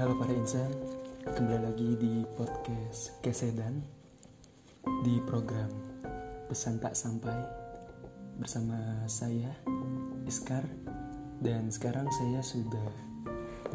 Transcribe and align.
Halo 0.00 0.16
para 0.16 0.32
insan, 0.32 0.72
kembali 1.28 1.60
lagi 1.60 1.92
di 2.00 2.24
podcast 2.32 3.20
Kesedan 3.20 3.84
di 5.04 5.20
program 5.28 5.68
Pesan 6.48 6.80
Tak 6.80 6.96
Sampai 6.96 7.36
bersama 8.40 8.80
saya 9.04 9.52
Iskar 10.24 10.64
dan 11.44 11.68
sekarang 11.68 12.08
saya 12.16 12.40
sudah 12.40 12.88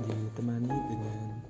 ditemani 0.02 0.74
dengan 0.90 1.46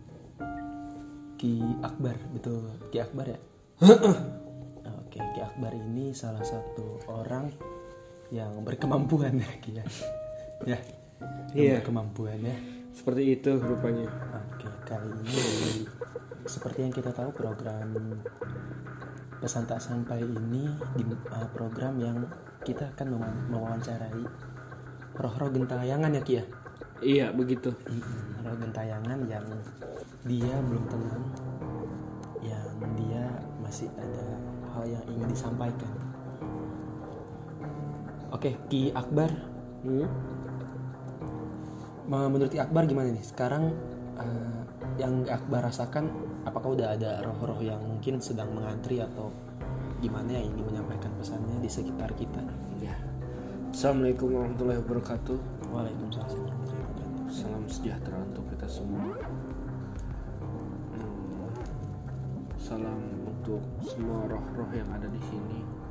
Ki 1.39 1.63
Akbar, 1.79 2.19
betul 2.35 2.67
Ki 2.91 2.99
Akbar 2.99 3.31
ya? 3.31 3.39
Oke, 5.07 5.23
Ki 5.23 5.39
Akbar 5.39 5.71
ini 5.71 6.11
salah 6.11 6.43
satu 6.43 6.99
orang 7.15 7.47
yang 8.27 8.59
berkemampuan 8.59 9.39
ya 9.47 9.51
Ki 9.63 9.71
ya. 9.71 9.87
Ya, 10.67 10.79
Iya. 11.55 11.79
berkemampuan 11.79 12.43
ya. 12.43 12.55
Seperti 12.91 13.39
itu 13.39 13.55
rupanya. 13.55 14.07
Kali 14.85 15.09
ini 15.09 15.41
seperti 16.45 16.85
yang 16.85 16.93
kita 16.93 17.09
tahu 17.09 17.33
program 17.33 17.89
pesan 19.41 19.65
tak 19.65 19.81
sampai 19.81 20.21
ini 20.21 20.69
di 20.93 21.03
uh, 21.09 21.49
program 21.57 21.97
yang 21.97 22.21
kita 22.61 22.93
akan 22.93 23.17
mewa- 23.17 23.41
mewawancarai 23.49 24.25
roh-roh 25.17 25.49
gentayangan 25.49 26.13
ya 26.13 26.21
Ki 26.21 26.33
ya. 26.37 26.45
Iya, 27.01 27.25
begitu. 27.33 27.73
Roh 28.45 28.55
gentayangan 28.61 29.25
yang 29.25 29.45
dia 30.25 30.53
belum 30.69 30.85
tenang, 30.85 31.25
yang 32.45 32.69
dia 32.93 33.25
masih 33.61 33.89
ada 33.97 34.25
hal 34.73 34.85
yang 34.85 35.03
ingin 35.09 35.29
disampaikan. 35.33 35.93
Oke, 38.29 38.53
Ki 38.69 38.93
Akbar, 38.93 39.33
Hmm? 39.85 40.09
menurut 42.05 42.53
Ki 42.53 42.61
Akbar 42.61 42.85
gimana 42.85 43.13
nih? 43.13 43.21
Sekarang 43.21 43.73
eh, 44.19 44.59
yang 44.95 45.27
Akbar 45.27 45.67
rasakan, 45.67 46.07
apakah 46.47 46.75
udah 46.75 46.95
ada 46.95 47.19
roh-roh 47.23 47.59
yang 47.59 47.79
mungkin 47.83 48.23
sedang 48.23 48.51
mengantri 48.55 49.03
atau 49.03 49.31
gimana 49.99 50.35
yang 50.35 50.55
ingin 50.55 50.65
menyampaikan 50.71 51.11
pesannya 51.19 51.57
di 51.59 51.69
sekitar 51.71 52.11
kita? 52.15 52.43
Ya. 52.79 52.95
Assalamualaikum 53.75 54.31
warahmatullahi 54.31 54.79
wabarakatuh. 54.83 55.37
Waalaikumsalam 55.71 56.31
warahmatullahi 56.31 56.83
wabarakatuh. 56.87 57.31
Salam 57.31 57.63
sejahtera 57.67 58.17
untuk 58.23 58.45
kita 58.55 58.67
semua. 58.71 59.03
Hmm. 60.95 61.51
Salam 62.55 62.99
untuk 63.27 63.61
semua 63.83 64.31
roh-roh 64.31 64.71
yang 64.71 64.87
ada 64.95 65.11
di 65.11 65.21
sini 65.27 65.84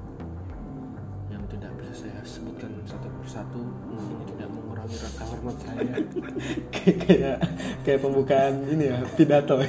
yang 1.45 1.61
tidak 1.61 1.73
bisa 1.77 1.93
saya 2.09 2.21
sebutkan 2.25 2.73
satu 2.89 3.09
persatu. 3.21 3.61
Namun 3.93 4.25
tidak 4.33 4.49
mengurangi 4.49 4.97
rasa 4.97 5.23
hormat 5.29 5.57
saya. 5.61 5.95
Kayak 6.75 7.39
kayak 7.85 8.01
pembukaan 8.01 8.65
ini 8.73 8.89
ya 8.89 9.05
pidato. 9.13 9.61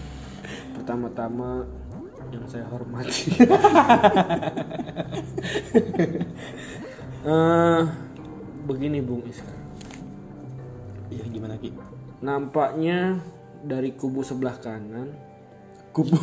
pertama-tama 0.80 1.68
yang 2.32 2.48
saya 2.48 2.64
hormati. 2.72 3.28
Eh, 7.22 7.82
begini 8.66 8.98
Bung 8.98 9.22
Iskar 9.22 9.54
Iya 11.06 11.22
gimana 11.30 11.54
Ki? 11.54 11.70
nampaknya 12.18 13.22
dari 13.62 13.94
kubu 13.94 14.26
sebelah 14.26 14.58
kanan 14.58 15.14
Kubu. 15.92 16.16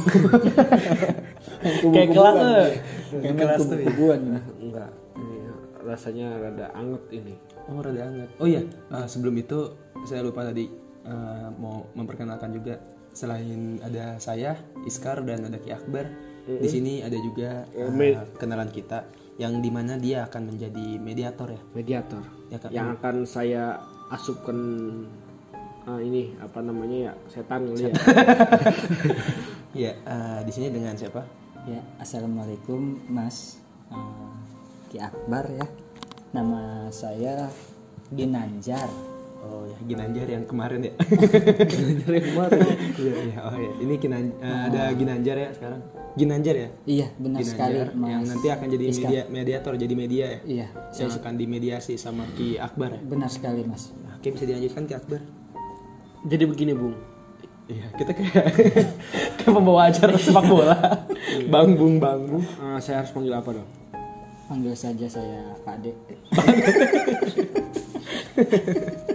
Kayak 1.89 2.09
kelas 2.09 2.33
tuh. 2.35 2.67
Kayak 3.15 3.35
kelas 3.37 3.59
tuh. 3.59 3.67
ya. 3.71 3.85
kubuan 3.85 4.19
enggak 4.57 4.89
ini 5.15 5.37
rasanya 5.79 6.27
rada 6.37 6.67
anget 6.73 7.03
ini 7.11 7.33
Oh 7.65 7.79
rada 7.79 8.01
hangat. 8.01 8.29
Oh 8.37 8.45
iya, 8.45 8.65
eh, 8.65 9.05
sebelum 9.05 9.37
itu 9.37 9.69
saya 10.03 10.21
lupa 10.21 10.41
tadi 10.41 10.65
eh, 11.03 11.47
mau 11.55 11.85
memperkenalkan 11.93 12.49
juga 12.49 12.81
selain 13.09 13.77
ada 13.79 14.17
saya 14.17 14.57
Iskar 14.83 15.21
dan 15.21 15.45
ada 15.45 15.57
Ki 15.57 15.69
Akbar, 15.69 16.09
di 16.47 16.65
sini 16.65 17.01
ada 17.01 17.13
juga 17.15 17.65
me- 17.89 18.17
kenalan 18.35 18.69
kita 18.69 19.05
yang 19.35 19.61
di 19.61 19.69
mana 19.69 19.95
dia 19.95 20.25
akan 20.25 20.49
menjadi 20.49 20.97
mediator 20.97 21.47
ya. 21.47 21.61
mediator 21.71 22.23
Ya 22.49 22.57
kan? 22.57 22.69
yang 22.69 22.87
akan 22.91 23.15
saya 23.23 23.77
asupkan 24.09 24.57
ah, 25.85 26.01
ini 26.01 26.33
apa 26.37 26.59
namanya 26.59 26.97
ya 26.97 27.13
setan 27.29 27.69
kali 27.69 27.87
ya 27.87 27.93
Iya, 29.69 29.93
eh, 29.95 30.39
di 30.43 30.51
sini 30.51 30.73
dengan 30.73 30.97
siapa? 30.97 31.21
Ya, 31.67 31.81
assalamualaikum 32.01 32.97
Mas 33.07 33.61
Eh, 33.89 34.33
Ki 34.87 34.97
Akbar 34.97 35.49
ya. 35.49 35.65
Nama 36.29 36.85
saya 36.89 37.49
Ginanjar. 38.09 38.85
Oh 39.39 39.65
ya, 39.65 39.77
Ginanjar 39.81 40.25
yang 40.25 40.45
kemarin 40.45 40.85
ya. 40.85 40.93
dari 42.01 42.21
kemarin 42.21 42.59
Iya, 42.97 43.15
iya, 43.23 43.37
oh 43.41 43.55
iya. 43.55 43.71
Ini 43.79 43.93
Ginan- 43.97 44.35
eh, 44.37 44.59
ada 44.69 44.93
Ginanjar 44.93 45.37
ya 45.37 45.49
sekarang. 45.51 45.81
Ginanjar 46.13 46.55
ya? 46.55 46.69
Iya, 46.85 47.07
benar 47.15 47.39
sekali 47.41 47.77
Ginanjar 47.77 47.89
yang 48.09 48.21
Mas. 48.21 48.29
nanti 48.29 48.47
akan 48.47 48.67
jadi 48.67 48.85
media, 48.91 49.21
mediator, 49.27 49.73
jadi 49.73 49.93
media 49.95 50.25
ya. 50.27 50.39
Iya, 50.45 50.67
Saya 50.91 51.13
akan 51.15 51.33
dimediasi 51.33 51.93
sama 51.97 52.25
Ki 52.33 52.57
Akbar 52.57 52.93
ya. 52.93 53.01
benar 53.01 53.29
sekali 53.29 53.61
Mas. 53.63 53.89
Nah, 53.99 54.17
Oke, 54.17 54.33
bisa 54.33 54.45
dilanjutkan 54.45 54.85
Ki 54.85 54.95
Akbar. 54.95 55.21
jadi 56.19 56.43
begini 56.45 56.73
Bung 56.73 56.93
Iya, 57.69 57.85
kita 57.93 58.11
kayak 58.17 58.33
kayak 59.37 59.53
pembawa 59.53 59.93
acara 59.93 60.17
sepak 60.17 60.41
bola. 60.43 60.73
bang 61.45 61.69
bung 61.77 62.01
bang 62.01 62.21
bung. 62.25 62.41
Ah, 62.57 62.81
saya 62.81 63.05
harus 63.05 63.13
panggil 63.13 63.29
apa 63.31 63.53
dong 63.53 63.69
Panggil 64.49 64.73
saja 64.73 65.05
saya 65.05 65.53
Pak 65.61 65.77
De. 65.85 65.93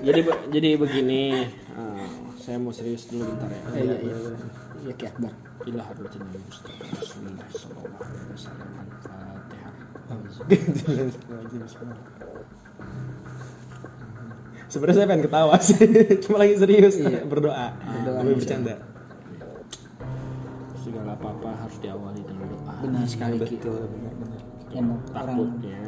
jadi 0.07 0.21
jadi 0.53 0.69
begini 0.79 1.51
ah, 1.75 2.07
saya 2.39 2.63
mau 2.63 2.71
serius 2.71 3.11
dulu 3.11 3.27
bentar 3.27 3.51
ya 3.51 3.61
Eh, 3.75 3.83
iya, 3.83 3.95
iya. 3.99 4.17
Iya 4.85 4.93
Ki 4.95 5.05
Akbar. 5.09 5.33
Ilah 5.65 5.85
harus 5.91 6.13
Mustafa 6.39 6.85
Rasulullah 6.93 7.49
Sallallahu 7.51 8.05
Alaihi 8.05 8.31
Wasallam 8.37 8.69
Al-Fatihah 8.79 9.73
Sebenarnya 14.65 14.97
saya 14.97 15.07
pengen 15.07 15.25
ketawa 15.25 15.55
sih, 15.61 15.77
cuma 16.25 16.37
lagi 16.41 16.55
serius 16.57 16.95
berdoa, 17.25 17.77
Berdoa, 17.77 18.19
Sambil 18.19 18.35
bercanda. 18.35 18.75
segala 20.77 21.11
apa-apa 21.15 21.51
harus 21.57 21.77
diawali 21.81 22.21
dengan 22.23 22.47
doa 22.51 22.75
Benar 22.81 23.05
sekali 23.05 23.37
Ki. 23.41 23.57
Betul, 23.57 23.89
benar-benar. 23.89 24.41
Emang 24.75 24.99
orang 25.07 25.37
takutnya 25.39 25.81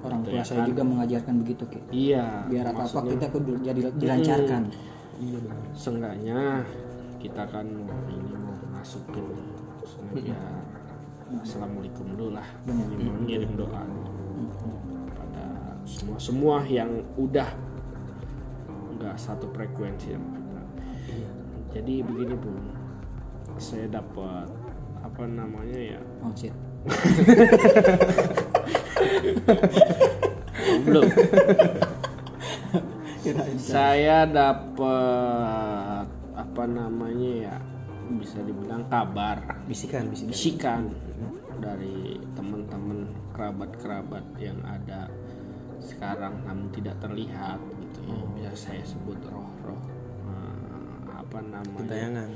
orang 0.00 0.20
gitu 0.20 0.30
tua 0.30 0.38
ya 0.38 0.42
saya 0.46 0.60
kan. 0.62 0.68
juga 0.70 0.82
mengajarkan 0.86 1.34
begitu 1.42 1.64
Ki. 1.66 1.80
iya 1.90 2.24
Biar 2.46 2.64
apa-apa 2.66 2.80
maksudnya 2.86 3.12
kita 3.12 3.26
kudu 3.28 3.52
jadi 3.60 3.80
dilancarkan. 3.92 4.62
Iya 5.18 5.38
benar. 5.38 5.62
seenggaknya 5.74 6.40
kita 7.18 7.42
kan 7.46 7.66
mau 7.68 8.00
ini 8.08 8.32
mau 8.34 8.54
masukin 8.72 9.26
sengaja 9.84 10.38
assalamualaikum 11.34 12.04
dulu 12.12 12.34
lah 12.34 12.46
ngirim 13.22 13.52
doa 13.54 13.82
pada 15.12 15.44
semua 15.84 16.16
semua 16.18 16.56
yang 16.62 16.90
udah 17.14 17.46
satu 19.16 19.48
frekuensi 19.50 20.14
sama 20.14 20.28
kita 20.36 20.62
jadi 21.72 22.04
begini 22.04 22.36
bu. 22.36 22.52
Saya 23.56 23.88
dapat 23.88 24.44
apa 25.00 25.22
namanya 25.24 25.96
ya? 25.96 26.00
Oh 26.20 26.32
shit. 26.36 26.52
belum 30.82 31.04
saya 33.72 34.28
dapat 34.28 36.04
apa 36.36 36.64
namanya 36.68 37.32
ya? 37.48 37.56
Bisa 38.20 38.44
dibilang 38.44 38.84
kabar. 38.92 39.40
Bisikan, 39.64 40.12
bisikan. 40.12 40.28
bisikan 40.28 40.82
dari 41.64 42.20
teman-teman 42.36 43.08
kerabat-kerabat 43.32 44.24
yang 44.36 44.60
ada 44.60 45.08
sekarang 45.80 46.44
namun 46.44 46.68
tidak 46.74 47.00
terlihat 47.00 47.58
ya 48.38 48.50
bisa 48.50 48.70
saya 48.70 48.84
sebut 48.84 49.18
roh-roh 49.26 49.82
eh, 50.26 51.02
apa 51.16 51.38
namanya 51.40 51.78
Gentayangan. 51.84 52.30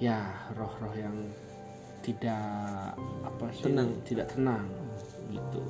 ya 0.00 0.18
roh-roh 0.54 0.94
yang 0.96 1.16
tidak 2.00 2.96
apa 3.22 3.46
sih 3.52 3.68
Tenang. 3.68 3.90
tidak 4.08 4.26
tenang 4.32 4.64
gitu 5.28 5.60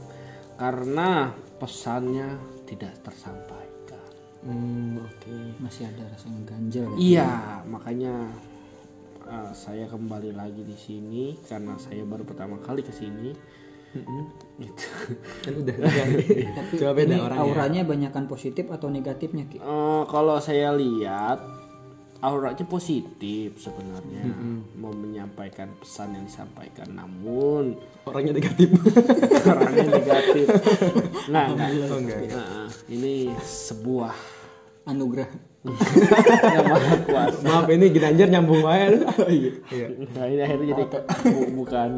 karena 0.54 1.32
pesannya 1.58 2.38
tidak 2.64 2.92
tersampaikan 3.02 3.68
Hmm, 4.40 4.96
oke. 5.04 5.36
Masih 5.60 5.84
ada 5.84 6.08
rasa 6.08 6.32
yang 6.32 6.48
ganjel 6.48 6.88
ya. 6.88 6.96
iya 6.96 7.30
makanya 7.68 8.32
uh, 9.28 9.52
saya 9.52 9.84
kembali 9.84 10.32
lagi 10.32 10.64
di 10.64 10.72
sini 10.72 11.36
karena 11.44 11.76
saya 11.76 12.08
baru 12.08 12.24
pertama 12.24 12.56
kali 12.56 12.80
ke 12.80 12.88
sini 12.88 13.36
gitu 14.56 14.84
Kan 15.44 15.52
udah. 15.56 15.74
Tapi 15.74 16.74
Coba 16.76 16.92
beda 16.92 17.10
ini 17.10 17.18
orangnya. 17.18 17.42
auranya 17.42 17.82
banyakan 17.82 18.24
positif 18.24 18.68
atau 18.68 18.86
negatifnya 18.86 19.44
Ki? 19.44 19.56
Eh, 19.56 20.02
kalau 20.06 20.38
saya 20.38 20.70
lihat 20.72 21.40
auranya 22.20 22.62
positif 22.62 23.56
sebenarnya 23.56 24.28
mau 24.76 24.92
menyampaikan 24.92 25.72
pesan 25.74 26.12
yang 26.12 26.24
disampaikan 26.24 26.86
namun 26.90 27.80
Orangnya 28.04 28.36
negatif. 28.36 28.68
orangnya 29.50 29.88
negatif 29.90 30.46
nah 31.26 31.48
enggak, 31.48 31.68
Oh, 31.86 31.98
enggak, 31.98 32.18
Nah, 32.28 32.68
ini 32.86 33.14
sebuah 33.34 34.12
Anugerah. 34.82 35.28
Yang 35.62 36.64
maha 36.66 36.94
kuasa. 37.06 37.40
Maaf 37.42 37.68
ini 37.68 37.86
Ginanjar 37.88 38.28
nyambung. 38.28 38.64
Oh 38.64 38.72
iya. 39.28 39.52
Iya. 39.70 39.86
Nah 40.08 40.24
ini 40.26 40.40
akhirnya 40.40 40.66
jadi 40.72 40.84
bu- 40.88 41.52
bukan 41.54 41.90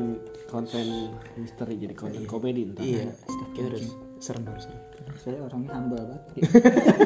konten 0.52 1.16
misteri 1.40 1.80
jadi 1.80 1.96
konten 1.96 2.28
komedi 2.28 2.68
ntar. 2.68 2.84
Iya. 2.84 3.08
Kita 3.56 3.72
harus 3.72 3.88
serem 4.20 4.44
harus. 4.44 4.68
Saya 5.16 5.40
orangnya 5.40 5.72
humble 5.72 6.04
banget. 6.04 6.22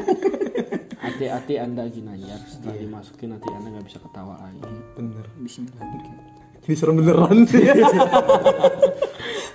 Hati-hati 1.07 1.55
anda 1.63 1.87
Ginanjar 1.87 2.43
setelah 2.51 2.77
dimasukin 2.83 3.39
nanti 3.39 3.47
anda 3.55 3.79
nggak 3.79 3.87
bisa 3.87 4.03
ketawa 4.03 4.35
lagi. 4.43 4.67
Bener. 4.99 5.25
Bismillah. 5.39 5.87
Ki. 6.03 6.13
Ini 6.67 6.75
serem 6.75 6.99
beneran 6.99 7.47
sih. 7.47 7.63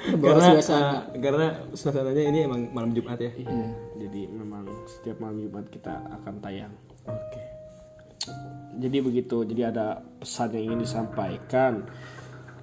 Karena 0.01 0.57
suasana. 0.57 0.81
uh, 0.81 0.99
karena 1.21 1.47
suasananya 1.77 2.23
ini 2.25 2.39
emang 2.49 2.73
malam 2.73 2.91
Jumat 2.95 3.21
ya. 3.21 3.31
Iya. 3.37 3.69
Jadi 4.01 4.21
memang 4.33 4.65
setiap 4.89 5.21
malam 5.21 5.37
Jumat 5.37 5.69
kita 5.69 5.93
akan 5.93 6.33
tayang. 6.41 6.73
Oke. 7.05 7.41
Jadi 8.81 8.97
begitu. 8.97 9.45
Jadi 9.45 9.61
ada 9.61 10.01
pesan 10.01 10.57
yang 10.57 10.73
ingin 10.73 10.79
disampaikan. 10.81 11.85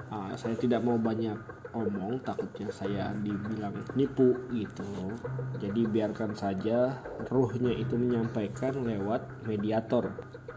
Ah, 0.08 0.32
saya 0.40 0.56
tidak 0.56 0.80
mau 0.80 0.96
banyak 0.96 1.36
omong, 1.76 2.24
takutnya 2.24 2.72
saya 2.72 3.12
dibilang 3.20 3.76
nipu 3.92 4.32
gitu. 4.48 5.12
Jadi 5.60 5.84
biarkan 5.84 6.32
saja 6.32 6.96
ruhnya 7.28 7.76
itu 7.76 7.92
menyampaikan 8.00 8.88
lewat 8.88 9.44
mediator. 9.44 10.08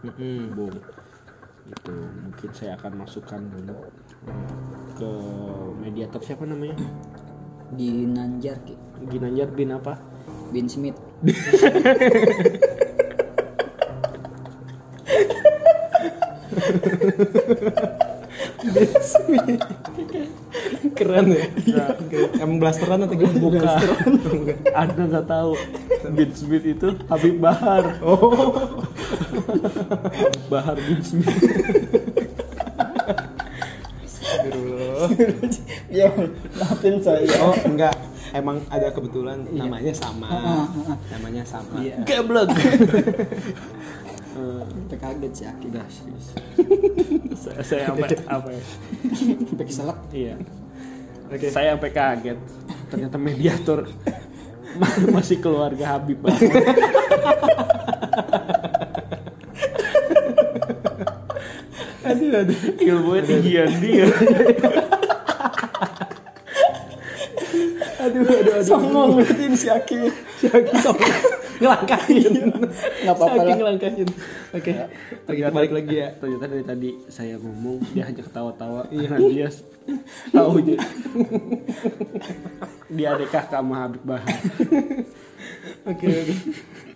Mm-mm. 0.08 0.56
Bung. 0.56 0.72
Itu 1.68 1.94
mungkin 1.94 2.50
saya 2.56 2.80
akan 2.80 3.04
masukkan 3.04 3.44
dulu 3.44 3.76
eh, 4.32 4.48
ke 4.96 5.12
mediator 5.84 6.24
siapa 6.24 6.48
namanya? 6.48 6.80
Di 7.76 8.08
Nanjar 8.08 8.64
Ki. 8.64 8.80
Ginanjar 9.12 9.52
bin 9.52 9.76
apa? 9.76 10.00
Bin 10.56 10.72
Smith. 10.72 10.96
Keren 20.98 21.28
ya. 21.32 21.46
Emang 22.42 22.58
blasteran 22.60 23.04
atau 23.06 23.16
gimana? 23.16 23.40
Bukan. 23.40 23.62
Bukan. 24.28 24.58
Anda 24.76 25.02
nggak 25.08 25.26
tahu 25.28 25.52
Bin 26.12 26.32
Smith 26.36 26.66
itu 26.66 26.90
Habib 27.08 27.40
Bahar. 27.40 28.00
Oh. 28.04 28.76
Bahar 30.52 30.76
Bin 30.76 31.02
Smith. 31.02 31.32
Ya, 35.92 36.08
maafin 36.56 37.04
saya. 37.04 37.28
Oh, 37.44 37.56
enggak. 37.68 37.96
Emang 38.32 38.64
ada 38.72 38.88
kebetulan 38.96 39.44
namanya 39.52 39.92
sama. 39.92 40.32
Namanya 41.12 41.44
sama. 41.44 41.84
Iya. 41.84 42.00
Geblek. 42.08 42.48
Kita 44.66 44.96
kaget 44.98 45.32
sih 45.34 45.46
Aki. 45.48 45.66
Udah 45.70 45.86
saya 47.42 47.62
saya 47.64 47.84
sampai 47.90 48.10
apa 48.28 48.50
ya? 48.50 48.64
Sampai 49.48 49.66
keselak. 49.66 50.00
Iya. 50.12 50.36
Saya 51.50 51.76
sampai 51.76 51.92
kaget. 51.92 52.40
Ternyata 52.88 53.16
mediator 53.16 53.80
ma- 54.76 55.00
masih 55.18 55.40
keluarga 55.40 55.98
Habib 55.98 56.20
Bahar. 56.20 56.42
Aduh, 62.02 62.34
aduh. 62.34 62.60
Ilmunya 62.82 63.22
tinggian 63.24 63.72
dia. 63.80 64.06
Aduh, 68.02 68.22
aduh, 68.26 68.36
aduh. 68.42 68.66
Songong 68.66 69.10
ngeliatin 69.16 69.54
si 69.54 69.68
Aki. 69.70 70.00
Si 70.42 70.46
Aki 70.50 70.76
songong. 70.82 71.14
Ngelangkahin. 71.62 72.32
Nggak 73.02 73.14
apa-apa 73.14 73.30
Si 73.30 73.38
Aki 73.38 73.46
lah. 73.46 73.56
ngelangkahin. 73.56 74.08
Oke. 74.52 74.72
Oke, 75.22 75.36
kita 75.38 75.50
balik 75.52 75.72
lagi 75.72 75.96
ya. 75.96 76.10
Ternyata 76.14 76.46
dari 76.48 76.66
tadi 76.66 76.90
saya 77.08 77.36
ngomong 77.38 77.78
dia 77.92 78.04
hanya 78.04 78.20
ketawa-tawa. 78.20 78.90
Iya 78.90 79.10
dia 79.20 79.48
s- 79.48 79.64
tahu 80.30 80.58
dia. 80.60 80.82
dia 82.88 83.08
adekah 83.12 83.44
sama 83.46 83.76
Habib 83.86 84.04
Bahar. 84.04 84.28
Oke, 85.84 86.06
oke. 86.08 86.34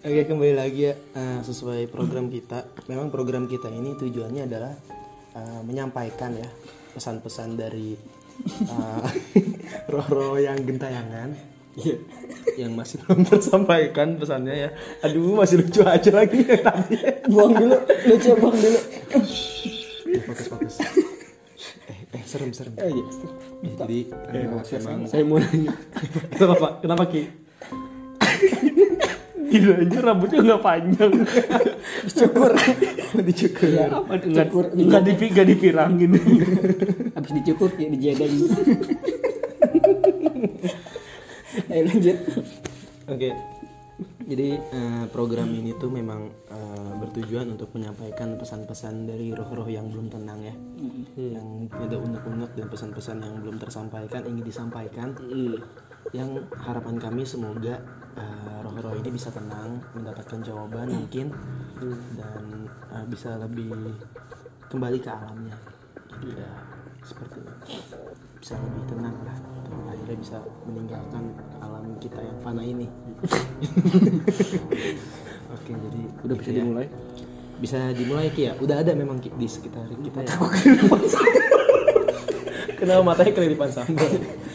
Oke, 0.02 0.22
kembali 0.24 0.54
lagi 0.54 0.82
ya 0.84 0.94
eh, 0.94 1.40
sesuai 1.42 1.88
program 1.88 2.28
kita. 2.28 2.62
Memang 2.86 3.10
program 3.10 3.46
kita 3.46 3.70
ini 3.70 3.94
tujuannya 3.96 4.44
adalah 4.44 4.74
eh, 5.32 5.62
menyampaikan 5.62 6.36
ya 6.36 6.50
pesan-pesan 6.92 7.50
dari 7.56 7.98
eh, 8.64 9.06
roh-roh 9.92 10.38
yang 10.38 10.58
gentayangan. 10.60 11.55
Iya. 11.76 11.96
Yang 12.56 12.72
masih 12.72 12.96
belum 13.04 13.20
tersampaikan 13.28 14.16
pesannya 14.16 14.56
ya. 14.56 14.70
Aduh, 15.04 15.36
masih 15.36 15.60
lucu 15.60 15.84
aja 15.84 16.08
lagi 16.10 16.40
yang 16.42 16.64
tadi. 16.64 16.96
Buang 17.28 17.52
dulu. 17.52 17.76
Lucu 18.08 18.30
buang 18.40 18.56
dulu. 18.56 18.80
Fokus, 20.24 20.48
fokus. 20.48 20.76
Eh, 21.86 22.00
eh, 22.16 22.24
serem, 22.24 22.56
serem. 22.56 22.72
Oh 22.80 22.88
iya. 22.88 23.04
Ya, 23.60 23.72
jadi 23.84 24.00
eh, 24.32 24.44
emang 24.48 25.04
Saya 25.04 25.24
mau 25.28 25.36
nanya. 25.36 25.76
kenapa, 26.32 26.56
Pak? 26.56 26.72
Kenapa 26.80 27.04
Ki? 27.12 27.22
Gila 29.46 29.74
aja 29.78 30.00
rambutnya 30.02 30.40
nggak 30.42 30.62
panjang. 30.64 31.12
Cukur. 32.10 32.52
Dicukur. 33.20 33.70
Ya, 33.70 33.88
Nggak 33.92 34.48
cukur. 34.50 34.66
nggak 34.74 35.02
dipi 35.06 35.26
nggak 35.32 35.48
dipirangin. 35.48 36.12
Habis 37.14 37.32
dicukur 37.36 37.70
ya 37.76 37.88
dijedeng. 37.88 38.34
Ayo 41.76 41.92
lanjut. 41.92 42.18
Oke. 43.12 43.36
Jadi 44.26 44.56
eh, 44.56 45.06
program 45.12 45.52
ini 45.52 45.76
tuh 45.76 45.92
memang 45.92 46.32
eh, 46.48 46.94
bertujuan 47.04 47.52
untuk 47.52 47.76
menyampaikan 47.76 48.40
pesan-pesan 48.40 49.12
dari 49.12 49.36
roh-roh 49.36 49.68
yang 49.68 49.92
belum 49.92 50.08
tenang 50.08 50.40
ya, 50.40 50.56
yang 51.20 51.68
ada 51.76 52.00
unek-unek 52.00 52.56
dan 52.56 52.68
pesan-pesan 52.72 53.22
yang 53.22 53.44
belum 53.44 53.60
tersampaikan 53.60 54.24
ingin 54.24 54.48
disampaikan. 54.48 55.20
Yang 56.16 56.48
harapan 56.64 56.96
kami 56.96 57.28
semoga 57.28 57.76
eh, 58.16 58.58
roh-roh 58.64 58.96
ini 58.96 59.12
bisa 59.12 59.36
tenang, 59.36 59.84
mendapatkan 59.92 60.40
jawaban 60.48 60.88
mungkin 60.96 61.36
dan 62.16 62.72
eh, 62.72 63.06
bisa 63.12 63.36
lebih 63.36 64.00
kembali 64.72 64.98
ke 65.04 65.12
alamnya. 65.12 65.60
Jadi 66.08 66.40
ya 66.40 66.52
seperti 67.04 67.44
bisa 68.40 68.56
lebih 68.64 68.84
tenang 68.88 69.20
lah. 69.28 69.55
Akhirnya 70.06 70.22
bisa 70.22 70.38
meninggalkan 70.70 71.34
alam 71.66 71.98
kita 71.98 72.22
yang 72.22 72.38
fana 72.46 72.62
ini. 72.62 72.86
Oke, 75.58 75.72
jadi 75.74 76.02
Udah 76.22 76.36
bisa 76.38 76.50
gitu 76.54 76.62
ya. 76.62 76.62
dimulai. 76.62 76.86
Bisa 77.58 77.90
dimulai 77.90 78.30
Ki 78.30 78.46
ya. 78.46 78.54
Udah 78.62 78.86
ada 78.86 78.94
memang 78.94 79.18
Ki, 79.18 79.34
di 79.34 79.50
sekitar 79.50 79.90
kita 79.90 80.22
ya. 80.22 80.30
Kenapa 82.78 83.02
matanya 83.02 83.34
kelilipan 83.34 83.74
sambal? 83.74 84.06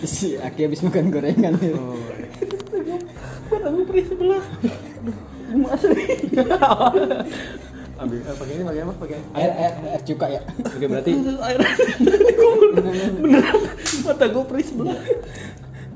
Si 0.06 0.38
Aki 0.38 0.70
habis 0.70 0.86
makan 0.86 1.10
gorengan. 1.10 1.58
Oh. 1.74 1.98
Aku 3.50 3.82
perih 3.90 4.06
sebelah. 4.06 4.46
Ambil 8.00 8.24
eh, 8.24 8.32
pakai 8.32 8.56
ini 8.56 8.64
pakai 8.64 8.80
apa? 8.80 8.96
Pakai 8.96 9.20
Air, 9.36 9.52
air, 9.60 9.72
air 9.92 10.00
cuka 10.08 10.26
ya. 10.32 10.40
Oke, 10.72 10.88
berarti 10.88 11.12
Mata 14.08 14.24
gue 14.24 14.44
perih 14.48 14.64
sebelah. 14.64 14.96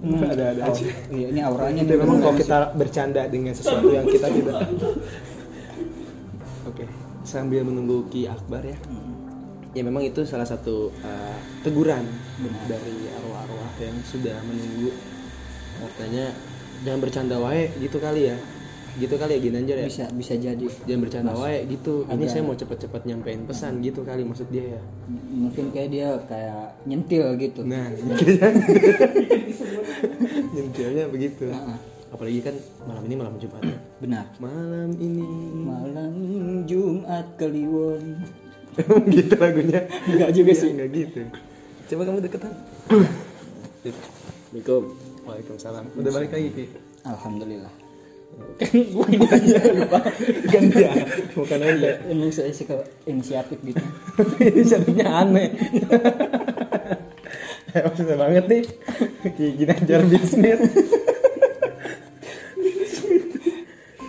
ada 0.04 0.44
ada 0.52 0.68
aja. 0.68 0.84
Iya, 1.08 1.32
ini 1.32 1.40
auranya 1.40 1.80
Itu 1.80 1.96
memang 1.96 2.20
kalau 2.20 2.36
kita 2.36 2.76
bercanda 2.76 3.24
dengan 3.24 3.56
sesuatu 3.56 3.88
yang 3.88 4.04
kita 4.04 4.28
tidak. 4.28 4.68
Oke, 6.68 6.84
sambil 7.24 7.64
menunggu 7.64 8.04
Ki 8.12 8.28
Akbar 8.28 8.68
ya. 8.68 8.76
Ya 9.72 9.82
memang 9.82 10.04
itu 10.04 10.28
salah 10.28 10.44
satu 10.44 10.92
uh, 11.02 11.36
teguran 11.64 12.04
dari 12.68 13.08
arwah-arwah 13.16 13.72
yang 13.80 13.96
sudah 14.04 14.36
menunggu. 14.44 14.92
Katanya 15.80 16.36
jangan 16.84 17.00
bercanda 17.00 17.40
wae 17.40 17.72
gitu 17.80 17.96
kali 17.96 18.28
ya. 18.28 18.36
Gitu 18.94 19.14
kali 19.14 19.30
ya 19.34 19.38
Ginanjar 19.42 19.76
ya. 19.76 19.84
bisa 19.86 20.04
bisa 20.10 20.32
jadi. 20.34 20.66
Jangan 20.86 21.00
bercanda 21.02 21.30
wae 21.34 21.66
gitu. 21.66 22.06
Ini 22.06 22.24
saya 22.24 22.40
mau 22.40 22.54
cepet-cepet 22.54 23.00
nyampein 23.04 23.42
pesan 23.42 23.78
gitu 23.80 24.00
kali 24.02 24.22
maksud 24.22 24.46
dia 24.48 24.78
ya. 24.78 24.80
Mungkin 25.30 25.70
kayak 25.70 25.88
dia 25.90 26.08
kayak 26.24 26.62
nyentil 26.86 27.26
gitu. 27.36 27.60
Nah, 27.62 27.90
kayaknya 27.90 28.48
nyentilnya 30.54 31.04
begitu. 31.10 31.50
Heeh. 31.50 31.76
Apalagi 32.14 32.40
kan 32.40 32.54
malam 32.86 33.02
ini 33.04 33.14
malam 33.18 33.34
Jumat. 33.36 33.60
ya. 33.60 33.76
Benar. 34.06 34.24
Malam 34.38 34.90
ini 34.94 35.26
Malam 35.58 36.14
Jumat 36.64 37.26
Kliwon. 37.34 38.22
Gitu 39.14 39.34
lagunya? 39.38 39.86
Enggak 40.06 40.30
juga 40.34 40.50
Iya, 40.50 40.58
sih. 40.58 40.68
Enggak 40.74 40.90
gitu. 40.90 41.20
Coba 41.90 42.02
kamu 42.06 42.18
deketan. 42.26 42.52
Assalamualaikum. 43.84 44.82
Waalaikumsalam. 45.26 45.84
Udah 45.98 46.10
balik 46.10 46.30
lagi 46.30 46.48
Ki. 46.54 46.64
Alhamdulillah. 47.02 47.83
Kan 48.54 48.70
gue 48.70 49.08
lupa. 49.74 49.98
Kan 50.50 50.64
dia, 50.70 50.92
bukan 51.34 51.60
anda. 51.60 51.90
Emang 52.06 52.30
saya 52.30 52.54
suka 52.54 52.86
inisiatif 53.04 53.58
gitu. 53.66 53.82
Ini 54.54 54.62
jadinya 54.62 55.26
aneh. 55.26 55.50
Maksudnya 57.74 58.14
banget 58.14 58.44
nih. 58.46 58.64
Ki 59.34 59.46
Ginanjar 59.58 60.06
Bin 60.06 60.22
Smith. 60.22 60.62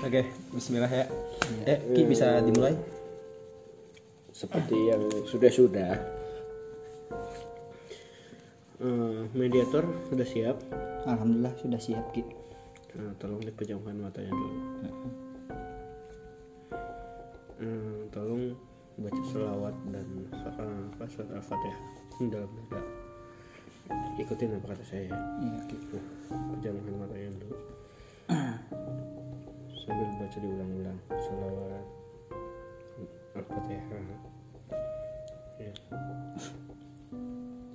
Oke, 0.06 0.22
Bismillah 0.54 0.92
ya. 0.94 1.06
Eh, 1.66 1.80
Ki 1.98 2.06
bisa 2.06 2.38
dimulai? 2.46 2.78
seperti 4.36 4.92
yang 4.92 5.08
sudah-sudah 5.32 5.96
Eh, 8.76 9.24
mediator 9.32 9.88
sudah 10.12 10.28
siap 10.28 10.60
Alhamdulillah 11.08 11.56
sudah 11.64 11.80
siap 11.80 12.12
Ki. 12.12 12.28
Nah, 12.96 13.12
tolong 13.20 13.44
dipejamkan 13.44 14.00
matanya 14.00 14.32
dulu 14.32 14.60
Eh, 17.56 18.00
tolong 18.12 18.52
baca 18.96 19.22
selawat 19.32 19.76
dan 19.92 20.08
apa 20.32 21.04
surat 21.08 21.28
al-fatihah 21.36 21.80
dalam 22.32 22.52
dada 22.68 22.80
ikutin 24.16 24.56
apa 24.56 24.72
kata 24.72 24.84
saya 24.88 25.12
ya. 25.12 25.16
Iya. 25.44 25.60
Nah, 26.32 26.44
pejamkan 26.56 26.96
matanya 27.00 27.32
dulu 27.40 27.58
sambil 29.86 30.10
baca 30.18 30.38
diulang-ulang 30.40 31.00
selawat 31.12 31.86
al-fatihah 33.36 33.86
ya. 35.60 35.72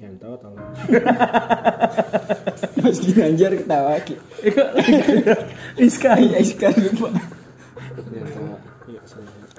jangan 0.01 0.17
tahu 0.17 0.35
tahu 0.41 0.55
Mas 2.83 3.01
Ginanjar 3.01 3.53
ketawa 3.57 4.01
Ki. 4.01 4.17
Iska. 5.87 6.17
Iska 6.19 6.69
lupa. 6.77 7.09
jangan 8.11 8.31
tahu 8.33 8.93
ya 8.95 9.03
selawat 9.05 9.51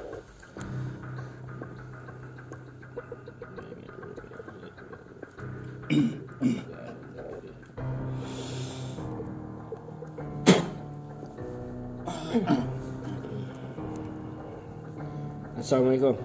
Assalamualaikum. 15.62 16.16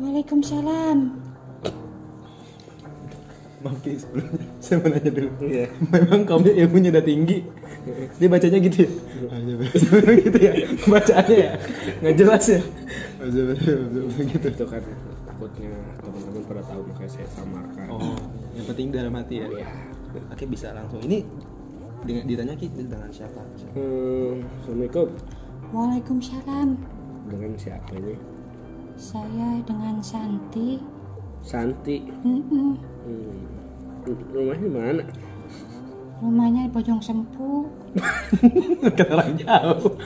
Waalaikumsalam. 0.00 1.25
Ki, 3.86 3.94
sebelumnya 3.94 4.38
saya 4.64 4.76
mau 4.82 4.88
nanya 4.90 5.10
dulu. 5.14 5.30
Iya. 5.38 5.66
Memang 5.94 6.20
kamu 6.26 6.50
ilmunya 6.66 6.90
udah 6.90 7.04
tinggi. 7.06 7.38
Dia 8.18 8.26
bacanya 8.26 8.58
gitu 8.58 8.76
ya? 8.82 8.90
Sebenarnya 9.78 10.18
gitu 10.26 10.38
ya? 10.42 10.52
Bacaannya 10.90 11.36
ya? 11.38 11.50
Nggak 12.02 12.14
jelas 12.18 12.44
ya? 12.50 12.60
gitu. 14.26 14.46
Itu 14.50 14.64
kan 14.66 14.82
takutnya 15.26 15.70
teman-teman 16.02 16.42
pada 16.48 16.62
tahu 16.66 16.80
makanya 16.90 17.10
saya 17.14 17.28
samarkan. 17.30 17.86
Oh, 17.92 18.18
yang 18.58 18.66
penting 18.66 18.86
dalam 18.90 19.12
hati 19.14 19.44
ya? 19.44 19.46
Iya. 19.46 19.66
Oke 20.32 20.44
bisa 20.50 20.74
langsung. 20.74 20.98
Ini 21.04 21.22
dengan 22.06 22.24
ditanya 22.24 22.54
Ki 22.58 22.66
dengan 22.72 23.10
siapa? 23.12 23.42
Hmm, 23.76 24.42
Assalamualaikum. 24.62 25.08
Waalaikumsalam. 25.74 26.68
Dengan 27.26 27.52
siapa 27.58 27.90
ini? 27.98 28.14
Saya 28.96 29.60
dengan 29.66 30.00
Santi. 30.00 30.80
Santi. 31.44 32.00
Mm-mm. 32.24 32.78
Hmm. 33.06 33.55
Rumahnya 34.06 34.62
di 34.62 34.70
mana? 34.70 35.02
Rumahnya 36.22 36.60
di 36.66 36.70
Bojong 36.72 37.02
Sempu. 37.02 37.66
Orang 39.12 39.36
jauh. 39.40 39.98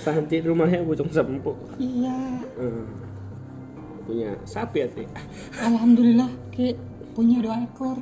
Santi 0.00 0.40
rumahnya 0.40 0.80
bocong 0.80 1.12
sempuk. 1.12 1.56
Iya. 1.76 2.40
Hmm. 2.56 2.88
Punya 4.08 4.32
sapi 4.48 4.80
ya, 4.80 4.88
Ti? 4.88 5.04
Alhamdulillah 5.60 6.30
Ki 6.48 6.72
punya 7.12 7.44
dua 7.44 7.60
ekor. 7.60 8.00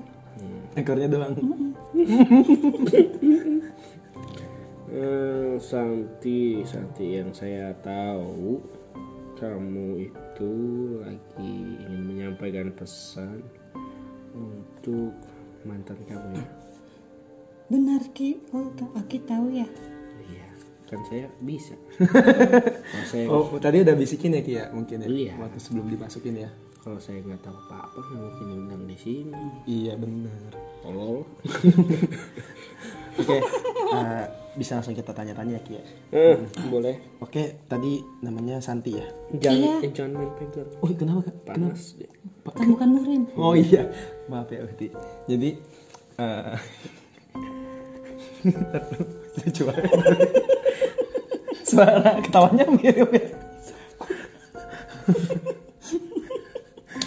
Ekornya 0.78 1.10
doang. 1.10 1.34
Hmm, 4.88 5.58
Santi, 5.68 6.62
Santi 6.62 7.18
yang 7.18 7.34
saya 7.34 7.74
tahu 7.82 8.62
kamu 9.42 10.06
itu 10.06 10.54
lagi 11.02 11.54
ingin 11.82 12.02
menyampaikan 12.14 12.70
pesan 12.78 13.42
untuk 14.38 15.12
mantan 15.66 15.98
kamu 16.06 16.38
ya. 16.38 16.46
Benar 17.68 18.02
Ki. 18.14 18.38
Oh, 18.54 18.70
Ki 19.10 19.18
tahu 19.26 19.52
ya. 19.52 19.68
Iya, 20.24 20.48
kan 20.88 21.00
saya 21.10 21.26
bisa. 21.42 21.74
Kalau 22.94 23.06
saya 23.10 23.24
Oh, 23.28 23.44
tadi 23.60 23.82
udah 23.82 23.94
bisikin 23.98 24.38
ya 24.38 24.42
Ki 24.46 24.52
ya 24.56 24.64
mungkin 24.70 25.04
ya? 25.04 25.08
Iya. 25.10 25.32
Waktu 25.36 25.58
sebelum 25.58 25.90
dimasukin 25.90 26.46
ya? 26.46 26.50
kalau 26.78 27.04
saya 27.04 27.20
nggak 27.20 27.42
tahu 27.44 27.52
apa-apa 27.68 28.00
nggak 28.00 28.22
mungkin 28.22 28.46
diundang 28.48 28.84
di 28.88 28.96
sini. 28.96 29.44
Iya 29.68 29.92
benar. 30.00 30.56
Tolol. 30.80 31.26
Oke, 33.18 33.38
eh, 33.42 34.24
bisa 34.54 34.78
langsung 34.78 34.94
kita 34.94 35.10
tanya-tanya 35.10 35.58
ya. 35.66 35.82
Eh, 36.14 36.36
boleh. 36.70 37.18
Oke, 37.18 37.66
tadi 37.66 37.98
namanya 38.22 38.62
Santi 38.62 38.94
ya. 38.94 39.06
Jangan 39.34 39.82
eh, 39.82 39.90
jangan 39.90 40.12
main 40.22 40.30
pegang. 40.38 40.70
Oh, 40.78 40.90
kenapa 40.94 41.26
Kak? 41.26 41.36
Kenapa? 41.46 41.74
Panas. 41.74 41.98
deh. 41.98 42.10
Kan 42.48 42.66
bukan 42.72 42.88
murim. 42.94 43.22
Oh 43.36 43.52
iya, 43.52 43.90
maaf 44.30 44.48
ya 44.48 44.64
berarti. 44.64 44.88
Jadi 45.28 45.50
eh 46.18 46.58
banget. 49.68 49.90
Suara 51.68 52.16
ketawanya 52.24 52.64
mirip 52.72 53.10
ya. 53.12 53.26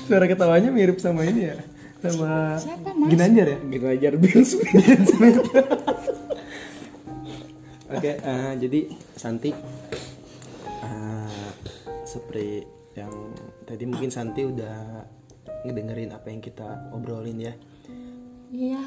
Suara 0.06 0.26
ketawanya 0.30 0.70
mirip 0.70 1.02
sama 1.02 1.26
ini 1.26 1.50
ya. 1.50 1.58
Sama 2.02 2.58
Siapa, 2.58 2.90
Mas? 2.98 3.10
Ginanjar 3.14 3.46
ya? 3.46 3.58
Gerajar 3.62 4.14
Bin 4.18 4.42
Oke, 7.92 8.12
eh, 8.18 8.54
jadi 8.58 8.80
Santi 9.14 9.52
eh, 10.82 11.50
seperti 12.02 12.66
yang 12.98 13.14
tadi 13.70 13.84
mungkin 13.86 14.10
Santi 14.10 14.42
udah 14.48 15.06
ngedengerin 15.62 16.10
apa 16.10 16.34
yang 16.34 16.42
kita 16.42 16.90
obrolin 16.90 17.38
ya. 17.38 17.54
Iya. 18.50 18.82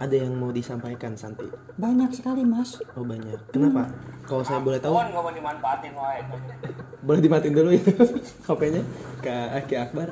Ada 0.00 0.24
yang 0.24 0.34
mau 0.34 0.50
disampaikan 0.50 1.12
Santi? 1.14 1.44
Banyak 1.76 2.10
sekali 2.16 2.42
Mas. 2.42 2.80
Oh 2.96 3.04
banyak. 3.04 3.52
Kenapa? 3.52 3.92
Kalau 4.24 4.42
saya 4.42 4.64
boleh 4.64 4.80
tahu. 4.80 4.96
Boleh 7.04 7.20
dimatiin 7.20 7.52
dulu 7.54 7.70
itu 7.78 7.92
HP-nya 8.48 8.82
ke 9.20 9.32
Aki 9.60 9.74
Akbar. 9.76 10.08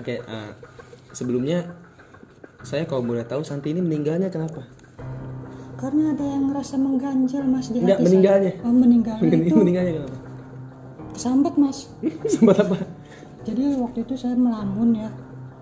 Oke, 0.00 0.24
eh, 0.24 0.50
sebelumnya 1.12 1.72
saya 2.62 2.86
kalau 2.88 3.02
boleh 3.06 3.24
tahu 3.26 3.44
Santi 3.44 3.72
ini 3.72 3.80
meninggalnya 3.80 4.28
kenapa? 4.32 4.64
Karena 5.78 6.14
ada 6.14 6.22
yang 6.22 6.46
ngerasa 6.50 6.78
mengganjal 6.78 7.42
Mas 7.46 7.74
di 7.74 7.82
Enggak, 7.82 7.98
hati 7.98 8.06
meninggalnya. 8.06 8.52
saya. 8.54 8.66
Oh 8.66 8.74
meninggalnya 8.74 9.30
itu 9.34 9.54
meninggalnya 9.56 9.92
kenapa? 9.98 10.18
kesambat 11.12 11.54
Mas. 11.60 11.78
Sempat 12.32 12.56
apa? 12.64 12.76
Jadi 13.44 13.62
waktu 13.78 13.98
itu 14.06 14.14
saya 14.16 14.34
melamun 14.34 14.96
ya. 14.96 15.10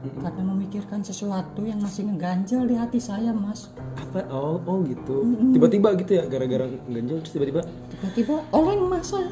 Karena 0.01 0.41
memikirkan 0.49 1.05
sesuatu 1.05 1.61
yang 1.61 1.77
masih 1.77 2.09
ngeganjal 2.09 2.65
di 2.65 2.73
hati 2.73 2.97
saya 2.97 3.37
Mas. 3.37 3.69
Apa? 4.01 4.25
Oh, 4.33 4.57
oh 4.65 4.81
gitu. 4.89 5.29
Tiba-tiba 5.53 5.93
gitu 6.01 6.17
ya, 6.17 6.25
gara-gara 6.25 6.65
ganjel 6.89 7.21
terus 7.21 7.37
tiba-tiba 7.37 7.61
Tiba-tiba 7.93 8.41
oleng 8.57 8.89
Mas 8.89 9.13
saya. 9.13 9.29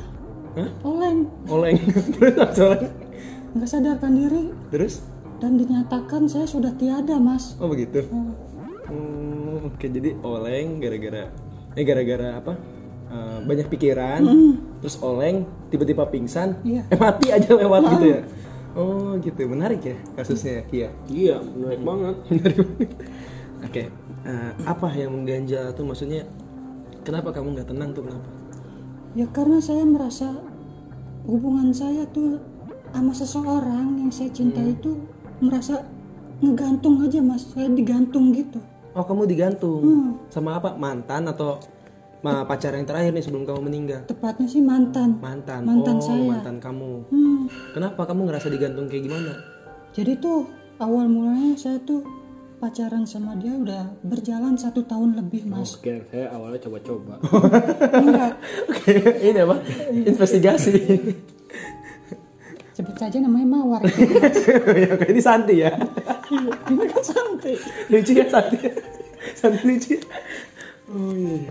Hah? 0.60 0.68
Oleng. 0.84 1.24
oleng. 1.48 1.76
terus 2.16 2.36
apa 2.36 2.60
oleng? 2.60 2.92
Nggak 3.56 3.68
sadarkan 3.68 4.12
diri. 4.12 4.42
Terus? 4.68 5.00
Dan 5.38 5.54
dinyatakan 5.54 6.26
saya 6.26 6.44
sudah 6.44 6.74
tiada 6.74 7.16
Mas. 7.18 7.54
Oh 7.58 7.70
begitu. 7.70 8.02
Oh, 8.10 8.34
Hmm, 8.88 9.68
oke 9.68 9.84
jadi 9.84 10.16
oleng 10.24 10.80
gara-gara 10.80 11.28
eh 11.76 11.84
gara-gara 11.84 12.40
apa? 12.40 12.56
Eh, 13.08 13.38
banyak 13.44 13.68
pikiran, 13.68 14.20
terus 14.80 14.96
oleng, 15.00 15.44
tiba-tiba 15.68 16.08
pingsan, 16.08 16.60
Iya. 16.60 16.88
eh 16.88 16.96
mati 16.96 17.28
aja 17.28 17.52
lewat 17.52 17.80
gitu 17.96 18.06
ya. 18.08 18.20
Oh 18.72 19.16
gitu, 19.16 19.48
menarik 19.48 19.80
ya 19.80 19.96
kasusnya 20.12 20.64
Kia. 20.68 20.88
Iya, 21.08 21.40
menarik 21.40 21.80
banget. 21.84 22.16
Menarik 22.32 22.56
banget. 22.58 22.90
Oke, 23.64 23.82
eh, 24.24 24.50
apa 24.64 24.88
yang 24.92 25.10
mengganjal 25.16 25.72
tuh 25.72 25.84
maksudnya? 25.84 26.24
Kenapa 27.00 27.32
kamu 27.32 27.56
nggak 27.56 27.68
tenang 27.68 27.90
tuh 27.92 28.04
kenapa? 28.08 28.28
Ya 29.12 29.24
karena 29.28 29.58
saya 29.60 29.84
merasa 29.84 30.28
hubungan 31.24 31.72
saya 31.72 32.04
tuh 32.08 32.40
sama 32.88 33.12
seseorang 33.12 34.00
yang 34.00 34.12
saya 34.12 34.32
cintai 34.32 34.72
itu 34.72 34.96
merasa 35.38 35.82
ngegantung 36.38 37.02
aja 37.02 37.20
Mas. 37.22 37.46
Saya 37.50 37.70
digantung 37.70 38.30
gitu. 38.30 38.58
Oh 38.94 39.04
kamu 39.04 39.26
digantung 39.26 39.80
Hmm. 39.82 40.10
sama 40.30 40.58
apa? 40.58 40.74
Mantan 40.74 41.30
atau 41.30 41.58
ma 42.18 42.42
pacar 42.42 42.74
yang 42.74 42.82
terakhir 42.82 43.14
nih 43.14 43.22
sebelum 43.22 43.46
kamu 43.46 43.60
meninggal? 43.70 44.00
Tepatnya 44.10 44.50
sih 44.50 44.58
mantan. 44.58 45.22
Mantan. 45.22 45.62
Mantan 45.62 45.96
oh, 45.98 46.02
saya. 46.02 46.24
mantan 46.26 46.56
kamu. 46.58 46.92
Hmm. 47.10 47.46
Kenapa 47.74 48.02
kamu 48.06 48.26
ngerasa 48.26 48.48
digantung 48.50 48.90
kayak 48.90 49.06
gimana? 49.06 49.32
Jadi 49.94 50.18
tuh 50.18 50.46
awal 50.78 51.06
mulanya 51.06 51.54
saya 51.54 51.78
tuh 51.82 52.02
pacaran 52.58 53.06
sama 53.06 53.38
dia 53.38 53.54
udah 53.54 53.86
berjalan 54.02 54.58
satu 54.58 54.82
tahun 54.82 55.14
lebih 55.14 55.46
Mas. 55.46 55.78
Kira 55.78 56.02
saya 56.10 56.26
awalnya 56.34 56.58
coba-coba. 56.66 57.22
Enggak. 57.94 58.34
Oke, 58.74 58.94
ini 59.22 59.38
apa? 59.38 59.56
Investigasi. 59.94 60.74
Sebut 62.78 62.94
saja 62.94 63.18
namanya 63.18 63.46
Mawar. 63.50 63.82
ya, 64.86 64.94
ini 65.02 65.18
Santi 65.18 65.54
ya. 65.58 65.74
Ini 66.70 66.84
kan 66.86 67.02
santai. 67.02 67.58
Lucu 67.88 68.12
ya 68.12 68.22
Santi. 68.24 68.56
Santi 69.34 69.60
lucu. 69.64 69.98
Oh 70.88 71.10
iya. 71.10 71.50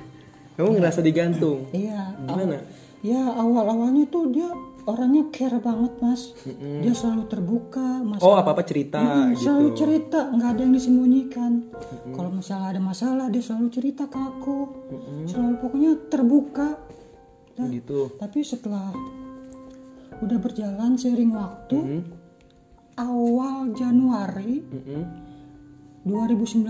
Kamu 0.55 0.74
ngerasa 0.74 1.00
digantung. 1.01 1.67
iya 1.69 2.15
Gimana? 2.17 2.63
ya 2.98 3.29
awal 3.29 3.62
awalnya 3.67 4.07
tuh 4.07 4.25
dia 4.27 4.50
orangnya 4.84 5.29
care 5.29 5.62
banget 5.62 5.93
mas 6.01 6.34
dia 6.81 6.89
selalu 6.91 7.29
terbuka 7.29 8.01
mas 8.01 8.17
Oh, 8.19 8.34
apa-apa 8.34 8.65
cerita 8.65 8.98
Mm, 8.98 9.38
gitu. 9.38 9.41
selalu 9.46 9.69
cerita 9.75 10.19
nggak 10.25 10.50
ada 10.50 10.62
yang 10.63 10.74
disembunyikan 10.74 11.51
kalau 12.10 12.34
misalnya 12.34 12.74
ada 12.74 12.81
masalah 12.81 13.29
dia 13.29 13.39
selalu 13.39 13.69
cerita 13.69 14.10
ke 14.10 14.17
aku 14.17 14.57
selalu 15.25 15.53
pokoknya 15.62 15.91
terbuka 16.10 16.69
Nah, 17.53 17.69
Gitu. 17.69 18.17
tapi 18.17 18.41
setelah 18.41 18.89
udah 20.17 20.38
berjalan 20.38 20.97
seiring 20.97 21.31
waktu 21.31 21.77
Mm-mm. 21.77 22.01
awal 22.95 23.69
Januari 23.71 24.65
Mm-mm. 24.65 25.03
2019 26.03 26.65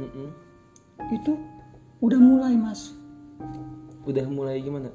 Mm-mm. 0.00 0.28
itu 1.10 1.32
udah 2.00 2.20
mulai 2.20 2.54
mas 2.54 2.92
Udah 4.04 4.28
mulai 4.28 4.60
gimana? 4.60 4.92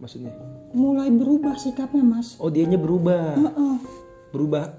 Maksudnya? 0.00 0.32
mulai 0.72 1.10
berubah 1.10 1.52
sikapnya 1.54 2.00
mas 2.00 2.38
Oh, 2.40 2.48
dianya 2.48 2.80
berubah. 2.80 3.36
Heeh. 3.36 3.76
Berubah 4.32 4.72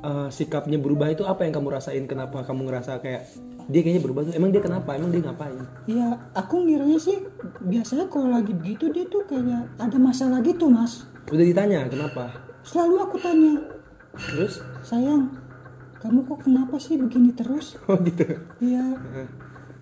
eh, 0.00 0.28
sikapnya 0.30 0.78
berubah 0.78 1.10
itu 1.10 1.26
apa 1.26 1.42
yang 1.42 1.56
kamu 1.56 1.72
rasain? 1.72 2.06
Kenapa 2.06 2.46
kamu 2.46 2.70
ngerasa 2.70 3.02
kayak 3.02 3.26
dia 3.66 3.80
kayaknya 3.82 4.02
berubah 4.04 4.22
tuh? 4.22 4.38
Emang 4.38 4.54
dia 4.54 4.62
kenapa? 4.62 4.94
Emang 4.94 5.10
dia 5.10 5.24
ngapain? 5.24 5.58
ya 5.90 6.14
aku 6.30 6.62
ngiranya 6.62 7.00
sih 7.00 7.18
biasanya 7.58 8.06
kalau 8.06 8.30
lagi 8.30 8.54
begitu 8.54 8.86
dia 8.92 9.02
tuh 9.08 9.26
kayak 9.26 9.66
ada 9.80 9.98
masalah 9.98 10.38
gitu 10.46 10.70
mas 10.70 11.07
Udah 11.28 11.44
ditanya 11.44 11.80
kenapa? 11.86 12.24
selalu 12.60 12.94
aku 13.00 13.16
tanya 13.16 13.54
Terus? 14.14 14.60
sayang 14.82 15.32
kamu 15.98 16.20
kok 16.22 16.38
kenapa 16.42 16.76
sih 16.76 16.94
begini 16.94 17.32
terus 17.32 17.74
Oh 17.84 17.96
gitu. 17.98 18.24
iya 18.60 18.84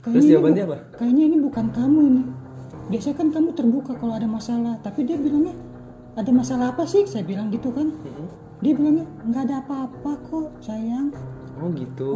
Terus 0.01 0.23
ini 0.23 0.33
jawabannya 0.33 0.63
apa? 0.65 0.79
kayaknya 0.95 1.23
ini 1.25 1.37
bukan 1.41 1.67
kamu 1.71 1.99
ini 2.05 2.23
biasanya 2.87 3.17
kan 3.17 3.29
kamu 3.31 3.49
terbuka 3.53 3.93
kalau 3.93 4.15
ada 4.15 4.25
masalah 4.25 4.79
tapi 4.79 5.03
dia 5.03 5.19
bilangnya 5.19 5.55
ada 6.15 6.31
masalah 6.31 6.71
apa 6.71 6.87
sih 6.87 7.03
saya 7.03 7.23
bilang 7.23 7.51
gitu 7.51 7.69
kan 7.69 7.91
dia 8.59 8.73
bilangnya 8.73 9.05
nggak 9.25 9.43
ada 9.45 9.57
apa-apa 9.61 10.11
kok 10.23 10.47
sayang 10.61 11.11
Oh 11.57 11.73
gitu. 11.73 12.09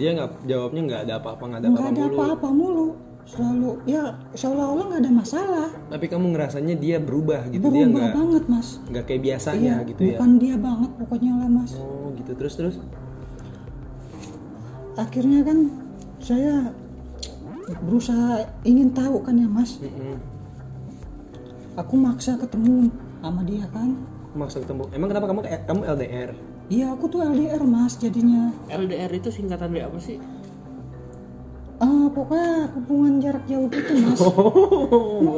Dia 0.00 0.16
nggak 0.16 0.48
jawabnya 0.48 0.80
nggak 0.82 1.00
ada 1.04 1.14
apa-apa, 1.20 1.42
nggak 1.44 1.60
ada 1.60 1.68
apa-apa 1.68 1.84
ada 1.84 2.00
mulu. 2.00 2.16
apa-apa 2.16 2.48
mulu 2.48 2.86
selalu 3.26 3.82
ya 3.84 4.02
seolah-olah 4.32 4.84
nggak 4.86 5.02
ada 5.02 5.12
masalah 5.12 5.68
Tapi 5.86 6.06
kamu 6.06 6.30
ngerasanya 6.30 6.74
dia 6.74 6.96
berubah 6.96 7.50
gitu. 7.50 7.66
dia 7.68 7.84
berubah 7.84 8.14
banget 8.14 8.44
mas 8.46 8.68
nggak 8.86 9.04
kayak 9.04 9.22
biasanya 9.24 9.74
iya 9.76 9.76
gitu 9.84 10.00
ya. 10.00 10.08
bukan 10.14 10.30
dia 10.38 10.54
banget 10.56 10.90
pokoknya 10.94 11.32
lah 11.34 11.48
mas 11.50 11.72
Oh 11.74 12.14
gitu 12.14 12.32
terus 12.32 12.54
terus. 12.54 12.76
akhirnya 14.96 15.42
kan 15.42 15.58
saya 16.18 16.70
berusaha 17.82 18.46
ingin 18.62 18.90
tahu 18.90 19.20
kan 19.20 19.34
ya 19.34 19.44
mas 19.44 19.82
Mm-mm. 19.82 20.16
aku 21.74 21.94
maksa 21.98 22.38
ketemu 22.38 22.88
sama 23.18 23.42
dia 23.42 23.66
kan 23.68 23.90
Maksa 24.36 24.60
ketemu. 24.60 24.84
Emang 24.92 25.08
kenapa 25.08 25.26
kamu 25.26 25.40
kamu 25.64 25.80
LDR? 25.96 26.30
iya 26.68 26.92
aku 26.92 27.08
tuh 27.08 27.24
LDR 27.24 27.64
mas 27.64 27.96
jadinya 27.96 28.52
LDR 28.68 29.08
itu 29.10 29.32
singkatan 29.32 29.72
dari 29.72 29.80
apa 29.80 29.96
sih? 29.96 30.20
Pokoknya 32.16 32.52
hubungan 32.72 33.14
jarak 33.20 33.44
jauh 33.44 33.68
gitu 33.68 33.92
mas 33.94 34.20
Oh, 34.26 35.36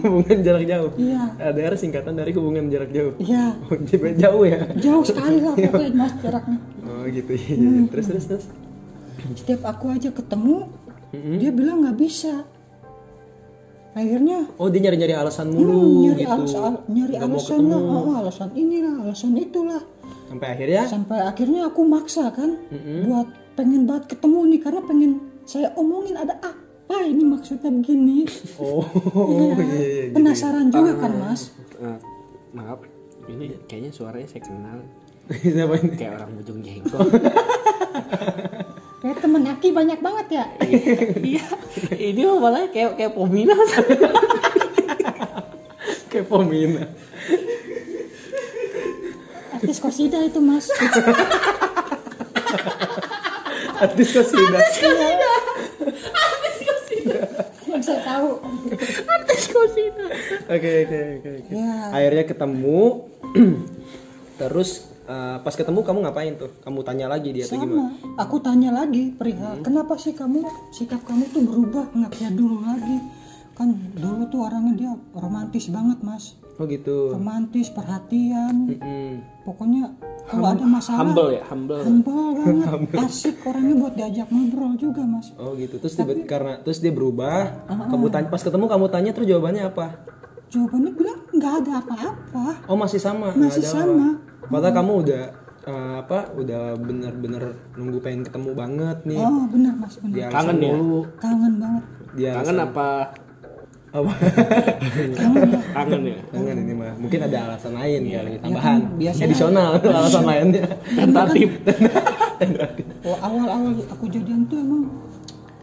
hubungan 0.00 0.38
jarak 0.40 0.64
jauh. 0.64 0.90
iya 0.96 1.34
LDR 1.36 1.74
singkatan 1.74 2.14
dari 2.14 2.30
hubungan 2.30 2.70
jarak 2.70 2.90
jauh. 2.90 3.12
iya 3.18 3.58
Oh, 3.66 3.74
jadi 3.76 4.14
jauh 4.16 4.44
ya? 4.44 4.58
jauh 4.78 5.02
sekali 5.02 5.42
lah 5.42 5.52
pokoknya 5.52 5.90
mas 6.00 6.14
jaraknya 6.16 6.58
Oh 6.80 7.02
gitu. 7.06 7.32
iya, 7.34 7.52
iya. 7.52 7.82
Terus 7.90 8.06
terus 8.06 8.24
terus. 8.24 8.44
setiap 9.34 9.66
aku 9.66 9.90
aja 9.90 10.08
ketemu 10.08 10.70
Mm-mm. 11.10 11.36
dia 11.36 11.50
bilang 11.50 11.82
nggak 11.82 11.98
bisa 11.98 12.46
akhirnya 13.92 14.44
Oh 14.54 14.68
dia 14.68 14.80
nyari-nyari 14.80 15.14
alasan 15.14 15.48
hmm, 15.48 15.56
mulu 15.56 15.80
nyari 16.04 16.22
gitu. 16.22 16.30
alasan 16.30 16.72
nyari 16.86 17.12
mau 17.16 17.26
alasan 17.26 17.60
lah 17.64 17.80
oh, 17.80 18.14
alasan 18.14 18.48
inilah 18.54 18.94
alasan 19.02 19.32
itulah 19.34 19.82
Sampai 20.26 20.48
akhirnya 20.52 20.82
sampai 20.84 21.18
akhirnya 21.22 21.60
aku 21.66 21.80
maksa 21.82 22.30
kan 22.30 22.58
buat 23.02 23.26
pengen 23.54 23.86
banget 23.86 24.04
ketemu 24.12 24.38
nih 24.46 24.60
karena 24.60 24.80
pengen 24.84 25.12
saya 25.46 25.70
omongin 25.72 26.14
ada 26.14 26.34
apa 26.36 26.96
ini 27.00 27.22
maksudnya 27.22 27.70
begini 27.72 28.26
Oh 28.56 28.82
Iya, 29.30 29.54
iya 29.54 29.54
iya. 29.56 30.02
gitu. 30.04 30.14
penasaran 30.14 30.66
juga 30.68 30.92
kan 30.96 31.12
mas 31.16 31.54
Eh, 31.76 31.98
maaf, 32.52 32.80
ini 33.26 33.52
kayaknya 33.64 33.90
suaranya 33.90 34.26
saya 34.26 34.42
kenal 34.42 34.78
Siapa 35.44 35.74
ini? 35.76 35.94
kayak 35.94 36.12
orang 36.16 36.30
ujung 36.36 36.58
jengkol. 36.60 37.02
kayak 38.98 39.18
temen 39.18 39.42
Aki 39.44 39.68
banyak 39.70 39.98
banget 39.98 40.26
ya 40.32 40.44
Iya, 41.22 41.44
ini 41.92 42.20
mah 42.24 42.38
malah 42.40 42.64
kayak 42.68 42.94
kayak 42.94 43.12
Pomina. 43.12 43.54
Kayak 46.08 46.26
Pomina. 46.26 46.84
artis 49.52 49.78
kosida 49.78 50.18
itu 50.20 50.36
mas 50.38 50.68
Artis 53.76 54.08
kosida. 54.10 54.56
yang 54.56 54.70
saya 54.70 55.25
tahu 58.06 58.30
Oke 60.46 60.70
oke 60.86 60.98
oke 61.18 61.30
oke. 61.42 61.50
ya 61.50 61.90
Akhirnya 61.90 62.24
ketemu. 62.24 62.82
Terus 64.40 64.70
eh, 65.10 65.36
pas 65.42 65.54
ketemu 65.54 65.80
kamu 65.82 65.98
ngapain 66.06 66.34
tuh? 66.38 66.50
Kamu 66.62 66.86
tanya 66.86 67.10
lagi 67.10 67.34
dia 67.34 67.44
tuh 67.44 67.58
gimana? 67.58 67.90
sama 67.90 68.06
aku 68.16 68.36
tanya 68.40 68.72
lagi 68.72 69.12
perihal 69.12 69.60
kenapa 69.60 69.94
sih 70.00 70.16
kamu 70.16 70.40
sikap 70.72 71.04
kamu 71.04 71.28
tuh 71.30 71.44
berubah 71.44 71.92
nggak 71.92 72.12
kayak 72.16 72.32
dulu 72.32 72.64
lagi 72.64 72.98
kan 73.56 73.72
dulu 73.96 74.28
tuh 74.28 74.40
orangnya 74.48 74.72
dia 74.76 74.92
romantis 75.16 75.68
banget 75.68 76.00
mas 76.00 76.36
Oh 76.56 76.64
gitu. 76.64 77.12
romantis 77.12 77.68
perhatian 77.68 78.54
Mm-mm. 78.66 79.20
pokoknya 79.44 79.92
kalau 80.24 80.50
ada 80.50 80.64
masalah 80.64 80.98
Humble 81.00 81.30
ya, 81.30 81.42
humble. 81.44 81.78
humble 81.78 82.28
banget 82.38 82.98
asik 82.98 83.36
orangnya 83.42 83.74
buat 83.76 83.94
diajak 83.94 84.26
ngobrol 84.26 84.72
juga 84.74 85.02
mas 85.02 85.30
Oh 85.36 85.54
gitu. 85.54 85.76
Terus 85.76 85.94
tiba 85.94 86.16
karena 86.24 86.58
terus 86.58 86.80
dia 86.80 86.90
berubah. 86.90 87.62
Kamu 87.68 88.08
tanya 88.08 88.26
pas 88.26 88.40
ketemu 88.40 88.66
kamu 88.66 88.86
tanya 88.88 89.10
terus 89.10 89.26
jawabannya 89.26 89.64
apa? 89.66 89.86
jawabannya 90.46 90.92
bilang 90.92 91.20
nggak 91.28 91.52
ada 91.60 91.72
apa-apa 91.78 92.46
Oh 92.64 92.74
masih 92.74 92.96
sama. 92.96 93.34
Masih 93.34 93.60
ada 93.60 93.70
sama. 93.76 94.08
apa. 94.16 94.48
Padahal 94.48 94.74
kamu 94.74 94.92
udah 95.02 95.22
eh, 95.62 95.94
apa? 96.00 96.18
Udah 96.32 96.62
bener-bener 96.76 97.44
nunggu 97.74 97.98
pengen 98.00 98.22
ketemu 98.22 98.50
banget 98.52 98.98
nih. 99.04 99.18
oh 99.20 99.44
benar 99.46 99.74
mas 99.76 99.94
benar 99.98 100.14
Dia 100.16 100.26
Kangen 100.28 100.56
ya? 100.56 100.72
mulu. 100.72 101.00
kangen 101.18 101.54
banget 101.58 101.84
Dia 102.14 102.30
Kangen 102.32 102.58
apa? 102.62 102.88
Apa? 103.96 104.12
kangen 105.72 106.02
ya 106.02 106.18
Kangen 106.28 106.56
ya. 106.56 106.62
Ini 106.62 106.74
mah. 106.74 106.92
Mungkin 106.96 107.20
ada 107.22 107.38
alasan 107.46 107.72
lain 107.72 108.00
kali, 108.04 108.30
tambahan. 108.38 108.62
kan 108.62 108.80
biasanya- 108.94 109.26
Additional 109.26 109.68
alasan 109.96 110.24
lainnya. 110.24 110.62
Tentatif. 110.86 111.48
Oh, 113.00 113.16
awal-awal 113.16 113.72
aku 113.86 114.04
jadian 114.06 114.44
tuh 114.44 114.58
emang 114.58 114.92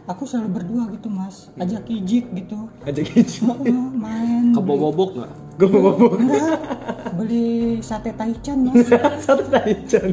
aku 0.04 0.26
selalu 0.26 0.48
berdua 0.52 0.90
gitu 0.90 1.06
mas 1.06 1.46
ajak 1.54 1.86
kijik 1.86 2.26
gitu 2.34 2.66
Ajak 2.82 3.04
gitu. 3.06 3.46
Heeh, 3.62 3.86
main 3.94 4.50
Kebobok 4.50 5.14
nggak? 5.14 5.32
Gue 5.54 5.68
mau 5.70 5.94
enggak 6.10 6.58
beli 7.14 7.78
sate 7.78 8.10
taichan 8.10 8.58
mas 8.64 8.90
satu 9.22 9.46
taichan. 9.46 10.10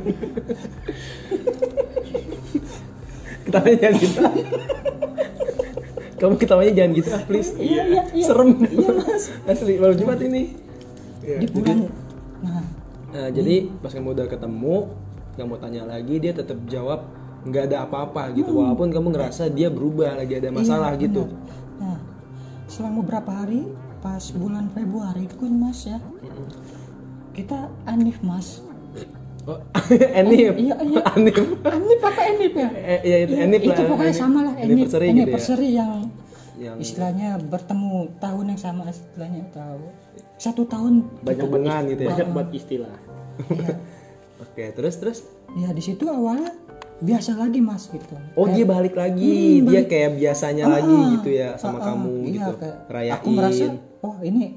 Ketawanya 3.41 3.89
jangan 3.89 3.95
gitu. 3.97 4.21
Kamu 6.21 6.37
ketawanya 6.37 6.73
jangan 6.77 6.91
gitu 6.93 7.09
ah 7.09 7.23
please. 7.25 7.51
iya 7.57 7.81
iya 7.89 8.03
iya 8.17 8.25
Serem. 8.29 8.61
Asli 9.49 9.81
malam 9.81 9.97
Jumat 9.97 10.21
ini. 10.21 10.53
Di 11.25 11.47
bulan 11.49 11.89
nah 12.45 12.63
Nah, 13.11 13.27
jadi 13.27 13.67
pas 13.83 13.91
kamu 13.91 14.15
udah 14.15 14.23
ketemu, 14.31 14.87
kamu 15.35 15.53
tanya 15.59 15.83
lagi, 15.83 16.15
dia 16.23 16.31
tetap 16.31 16.55
jawab 16.71 17.11
nggak 17.43 17.67
ada 17.67 17.83
apa-apa 17.83 18.31
gitu. 18.39 18.63
Walaupun 18.63 18.87
kamu 18.87 19.11
ngerasa 19.11 19.51
dia 19.51 19.67
berubah 19.67 20.15
lagi 20.15 20.39
ada 20.39 20.47
masalah 20.47 20.95
iya, 20.95 21.11
gitu. 21.11 21.27
nah 21.75 21.99
selang 22.71 22.95
beberapa 23.03 23.27
hari 23.35 23.67
pas 23.99 24.31
bulan 24.31 24.71
Februari 24.71 25.27
itu 25.27 25.35
kan 25.35 25.51
mas 25.51 25.83
ya 25.83 25.99
kita 27.35 27.67
anif 27.83 28.23
mas 28.23 28.63
Oh, 29.43 29.57
Enif. 30.19 30.53
iya 30.53 30.75
iya 30.79 31.01
Anif. 31.13 31.35
anif 31.63 31.99
apa 31.99 32.21
enif 32.27 32.53
ya 32.53 32.69
Eh, 32.71 32.99
ya 33.01 33.17
itu 33.19 33.33
Iya, 33.33 33.43
Enif 33.43 33.61
itu 33.63 33.81
pokoknya 33.83 34.13
sama 34.13 34.39
lah 34.43 34.53
enif 34.55 34.69
Anniversary 34.85 35.01
gitu 35.03 35.09
ya. 35.09 35.23
anniversary 35.23 35.69
yang 35.71 35.93
Yang 36.55 36.75
istilahnya 36.79 37.29
bertemu 37.41 37.93
tahun 38.17 38.45
yang 38.47 38.61
sama 38.61 38.81
istilahnya 38.87 39.43
tahu 39.49 39.81
satu 40.37 40.61
tahun 40.63 40.93
banyak 41.19 41.41
hubungan 41.43 41.81
gitu 41.87 42.01
ya. 42.03 42.09
Banyak 42.11 42.27
buat 42.31 42.49
istilah. 42.51 42.95
ya, 43.47 43.73
Oke, 44.43 44.63
terus 44.71 44.95
terus. 44.95 45.19
ya 45.53 45.69
di 45.69 45.79
situ 45.79 46.05
awalnya 46.05 46.53
biasa 46.99 47.33
lagi 47.35 47.59
mas 47.59 47.85
gitu 47.87 48.13
Oh, 48.33 48.45
dia 48.45 48.61
balik 48.63 48.93
lagi. 48.93 49.57
dia 49.59 49.81
kayak 49.83 50.17
biasanya 50.17 50.65
lagi 50.67 50.97
gitu 51.15 51.29
ya 51.31 51.57
sama 51.57 51.75
Ah, 51.75 51.81
ah, 51.81 51.85
kamu 51.91 52.09
iya, 52.23 52.29
gitu. 52.45 52.53
kayak 52.55 52.77
Rayain. 52.87 53.13
aku 53.15 53.27
merasa 53.31 53.63
oh 53.99 54.17
ini 54.19 54.53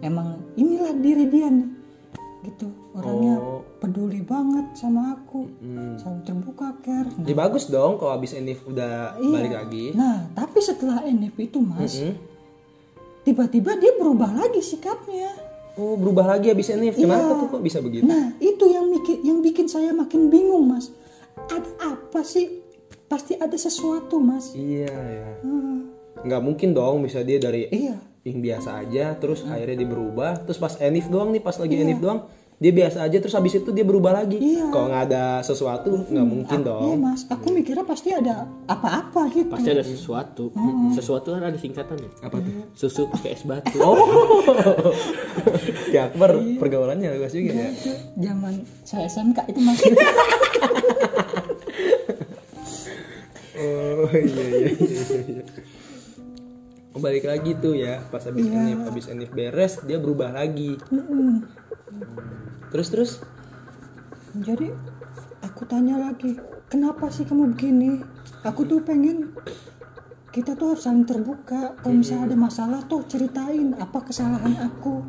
emang 0.00 0.28
inilah 0.54 0.94
diri 0.96 1.24
dia 1.26 1.46
nih 1.48 1.66
gitu 2.42 2.66
orangnya 2.92 3.36
Oh. 3.36 3.60
peduli 3.76 4.20
banget 4.20 4.72
sama 4.72 5.12
aku 5.14 5.44
Hmm. 5.56 5.94
selalu 5.94 6.20
terbuka 6.22 6.68
care 6.80 7.08
nah, 7.10 7.24
Ya 7.24 7.34
bagus 7.34 7.64
dong 7.66 7.96
kalau 7.96 8.12
abis 8.12 8.32
Enif 8.32 8.64
udah 8.64 9.14
iya. 9.14 9.28
balik 9.30 9.52
lagi. 9.54 9.84
nah 9.92 10.24
tapi 10.30 10.58
setelah 10.58 11.00
NF 11.02 11.36
itu 11.38 11.58
mas 11.58 11.94
Mm-mm. 11.94 12.16
tiba-tiba 13.22 13.76
dia 13.76 13.92
berubah 13.94 14.30
lagi 14.34 14.60
sikapnya 14.60 15.30
Oh 15.74 15.94
berubah 15.94 16.26
lagi 16.28 16.50
habis 16.50 16.68
Enif. 16.68 16.92
Kenapa 16.94 17.30
Iya. 17.30 17.38
tuh 17.38 17.46
kok 17.48 17.62
bisa 17.62 17.78
begitu? 17.78 18.04
nah 18.04 18.34
itu 18.38 18.64
yang 18.66 18.90
bikin 18.90 19.16
yang 19.22 19.38
bikin 19.40 19.66
saya 19.66 19.92
makin 19.92 20.26
bingung 20.26 20.66
mas 20.66 20.90
ada 21.46 21.64
apa 21.78 22.20
sih 22.22 22.60
pasti 23.06 23.34
ada 23.34 23.54
sesuatu 23.54 24.16
mas 24.16 24.52
Iya 24.52 24.90
ya. 24.90 25.28
Hmm, 25.40 25.92
Nggak 26.20 26.42
mungkin 26.42 26.68
dong 26.70 27.00
bisa 27.00 27.20
dia 27.20 27.36
dari 27.36 27.64
iya 27.66 27.96
yang 28.20 28.38
biasa 28.44 28.84
aja 28.84 29.16
terus 29.16 29.48
akhirnya 29.48 29.80
dia 29.80 29.88
berubah 29.88 30.44
terus 30.44 30.60
pas 30.60 30.76
Enif 30.80 31.08
doang 31.08 31.32
nih 31.32 31.40
pas 31.40 31.56
lagi 31.56 31.74
Enif 31.80 32.00
doang 32.04 32.28
dia 32.60 32.76
biasa 32.76 33.08
aja 33.08 33.16
terus 33.16 33.32
habis 33.32 33.56
itu 33.56 33.72
dia 33.72 33.88
berubah 33.88 34.12
lagi. 34.20 34.36
Iya. 34.36 34.68
Kalau 34.68 34.92
nggak 34.92 35.04
ada 35.08 35.40
sesuatu 35.40 36.04
nggak 36.12 36.26
mungkin 36.28 36.60
iya 36.60 36.68
dong. 36.68 37.00
mas 37.00 37.24
aku 37.24 37.56
mikirnya 37.56 37.88
pasti 37.88 38.12
ada 38.12 38.44
apa-apa 38.68 39.32
gitu 39.32 39.48
Pasti 39.48 39.72
ada 39.72 39.80
sesuatu. 39.80 40.52
Sesuatu 40.92 41.32
kan 41.32 41.48
ada 41.48 41.56
singkatannya. 41.56 42.20
Apa 42.20 42.36
tuh? 42.36 42.52
Susu 42.76 43.08
pakai 43.08 43.32
es 43.32 43.48
batu. 43.48 43.80
Oh. 43.80 44.04
ya 45.96 46.12
Akbar 46.12 46.36
pergaulannya 46.60 47.16
luas 47.16 47.32
juga 47.32 47.56
ya. 47.56 47.72
itu 47.72 47.96
zaman 48.20 48.60
saya 48.84 49.08
SMK 49.08 49.40
itu 49.48 49.60
mas 49.64 49.80
Oh 53.60 54.08
iya 54.12 54.44
iya 54.52 54.68
iya. 54.68 55.20
iya. 55.32 55.44
Oh, 56.90 56.98
balik 56.98 57.22
lagi 57.30 57.54
tuh 57.54 57.78
ya. 57.78 58.02
Pas 58.10 58.22
habis 58.26 58.50
Enif 58.50 58.82
habis 58.82 59.06
Enif 59.06 59.30
beres 59.30 59.78
dia 59.86 60.02
berubah 60.02 60.34
lagi. 60.34 60.74
Terus 62.74 62.88
terus? 62.90 63.12
Jadi 64.34 64.70
aku 65.42 65.62
tanya 65.66 65.98
lagi 65.98 66.34
kenapa 66.70 67.10
sih 67.10 67.26
kamu 67.26 67.54
begini? 67.54 68.02
Aku 68.42 68.66
tuh 68.66 68.82
pengen 68.82 69.34
kita 70.30 70.54
tuh 70.54 70.74
harus 70.74 70.82
saling 70.86 71.06
terbuka. 71.06 71.78
Kalau 71.78 71.94
misalnya 71.94 72.30
ada 72.30 72.36
masalah 72.38 72.80
tuh 72.86 73.06
ceritain 73.06 73.74
apa 73.78 73.98
kesalahan 74.06 74.54
aku. 74.58 75.02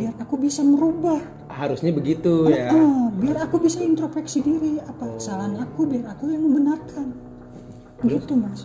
Biar 0.00 0.16
aku 0.16 0.40
bisa 0.40 0.64
merubah. 0.64 1.20
Harusnya 1.52 1.92
begitu 1.92 2.48
ya. 2.48 2.72
Biar 3.20 3.36
aku 3.44 3.60
bisa 3.60 3.84
introspeksi 3.84 4.40
diri. 4.40 4.80
Apa 4.80 5.20
kesalahan 5.20 5.60
aku? 5.60 5.84
Biar 5.88 6.08
aku 6.12 6.32
yang 6.32 6.44
membenarkan. 6.44 7.12
Gitu 8.00 8.32
mas. 8.32 8.64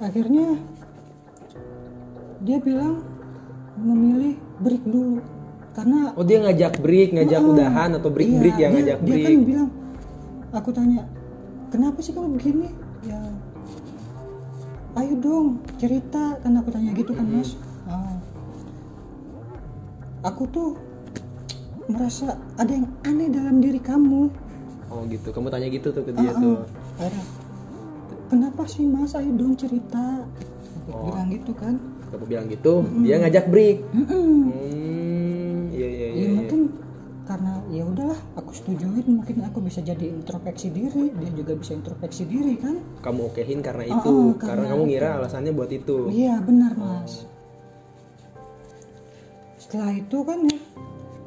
Akhirnya 0.00 0.56
dia 2.38 2.58
bilang 2.58 3.02
memilih 3.76 4.34
break 4.58 4.82
dulu 4.82 5.22
karena 5.70 6.10
Oh 6.12 6.22
dia 6.22 6.38
ngajak 6.40 6.78
break, 6.78 7.08
ngajak 7.12 7.38
udahan 7.40 7.90
atau 7.94 8.10
break 8.10 8.30
break 8.32 8.56
Iya, 8.56 8.62
yang 8.64 8.72
dia, 8.72 8.80
ngajak 8.80 8.98
dia 8.98 9.10
break. 9.12 9.24
kan 9.24 9.42
bilang 9.44 9.68
aku 10.50 10.70
tanya 10.70 11.00
kenapa 11.68 11.98
sih 12.00 12.10
kamu 12.10 12.28
begini 12.34 12.68
ya 13.04 13.20
ayo 14.96 15.14
dong 15.16 15.48
cerita 15.76 16.34
kan 16.36 16.52
aku 16.52 16.68
tanya 16.68 16.90
gitu 16.92 17.12
kan 17.12 17.22
mas 17.24 17.54
Ah. 17.84 18.18
aku 20.22 20.44
tuh 20.46 20.70
merasa 21.86 22.36
ada 22.54 22.68
yang 22.70 22.84
aneh 23.02 23.28
dalam 23.28 23.58
diri 23.58 23.78
kamu 23.78 24.28
Oh 24.88 25.04
gitu, 25.04 25.28
kamu 25.28 25.48
tanya 25.48 25.68
gitu 25.68 25.88
tuh 25.88 26.00
ke 26.00 26.10
dia 26.10 26.32
Ah, 26.32 26.34
tuh. 26.34 26.56
ah. 26.56 26.64
Akhirnya, 26.98 27.24
kenapa 28.26 28.62
sih 28.64 28.82
mas 28.82 29.12
ayo 29.12 29.30
dong 29.30 29.52
cerita 29.52 30.24
Aku 30.80 30.90
Oh. 30.90 31.04
bilang 31.06 31.28
gitu 31.28 31.52
kan 31.52 31.76
Kamu 32.08 32.24
bilang 32.24 32.46
gitu, 32.48 32.80
dia 33.02 33.16
ngajak 33.18 33.46
break. 33.48 33.78
Hmm, 33.92 35.68
iya 35.70 35.86
iya 35.86 35.86
ya 35.86 36.08
iya. 36.08 36.08
iya. 36.16 36.28
mungkin 36.32 36.60
karena 37.22 37.60
ya 37.68 37.84
udahlah 37.84 38.16
aku 38.34 38.50
setujuin 38.50 39.04
mungkin 39.04 39.44
aku 39.44 39.60
bisa 39.60 39.84
jadi 39.84 40.00
introspeksi 40.08 40.72
diri 40.72 41.12
dia 41.12 41.30
juga 41.30 41.52
bisa 41.54 41.76
introspeksi 41.76 42.24
diri 42.24 42.56
kan 42.56 42.80
Kamu 43.04 43.28
okehin 43.28 43.60
karena 43.60 43.84
Ah, 43.84 44.00
itu, 44.00 44.08
ah, 44.08 44.32
karena 44.34 44.64
karena 44.64 44.64
kamu 44.72 44.82
ngira 44.88 45.08
alasannya 45.20 45.52
buat 45.52 45.68
itu. 45.68 46.08
iya 46.08 46.40
benar 46.40 46.72
mas 46.72 47.28
setelah 49.58 49.92
itu 49.92 50.18
kan 50.24 50.38
ya 50.40 50.56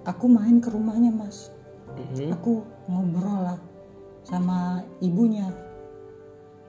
aku 0.03 0.25
main 0.25 0.57
ke 0.57 0.73
rumahnya 0.73 1.13
mas 1.13 1.53
Mhm. 1.93 2.33
aku 2.33 2.65
ngobrol 2.87 3.39
lah 3.45 3.59
sama 4.23 4.81
ibunya 4.97 5.53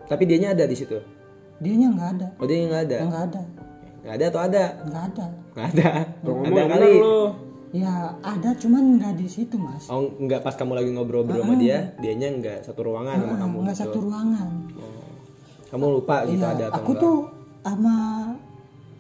Tapi 0.03 0.29
dianya 0.29 0.53
ada 0.53 0.67
di 0.67 0.77
situ. 0.77 1.01
dianya 1.57 1.89
nggak 1.89 2.11
ada 2.13 2.29
Oh 2.37 2.45
dia 2.45 2.69
nggak 2.69 2.83
ada. 2.85 2.99
nggak 3.09 3.25
ada 3.33 3.43
Nggak 4.03 4.15
ada 4.15 4.27
atau 4.27 4.41
ada? 4.43 4.65
nggak 4.83 5.05
ada 5.09 5.27
Nggak 5.53 5.67
ada. 5.71 5.89
Ngomong 6.23 6.45
Ada 6.49 6.63
kali. 6.69 6.93
lo. 6.99 7.21
ya 7.73 7.95
ada 8.21 8.51
cuman 8.53 9.01
nggak 9.01 9.15
di 9.15 9.25
situ 9.27 9.57
mas 9.57 9.89
Oh 9.89 10.05
nggak 10.13 10.41
pas 10.41 10.53
kamu 10.53 10.73
lagi 10.75 10.91
ngobrol 10.91 11.25
sama 11.25 11.57
dia, 11.57 11.97
dianya 11.97 12.29
nggak 12.31 12.59
satu 12.63 12.85
ruangan 12.85 13.17
sama 13.17 13.35
kamu. 13.39 13.57
nggak 13.63 13.73
gitu. 13.73 13.83
satu 13.83 13.99
ruangan 14.03 14.49
Kamu 15.67 15.87
lupa 15.91 16.17
gitu 16.27 16.37
Iya, 16.39 16.53
ada 16.53 16.65
atau 16.69 16.77
aku 16.77 16.91
enggak? 16.91 17.01
tuh 17.01 17.17
sama 17.63 17.97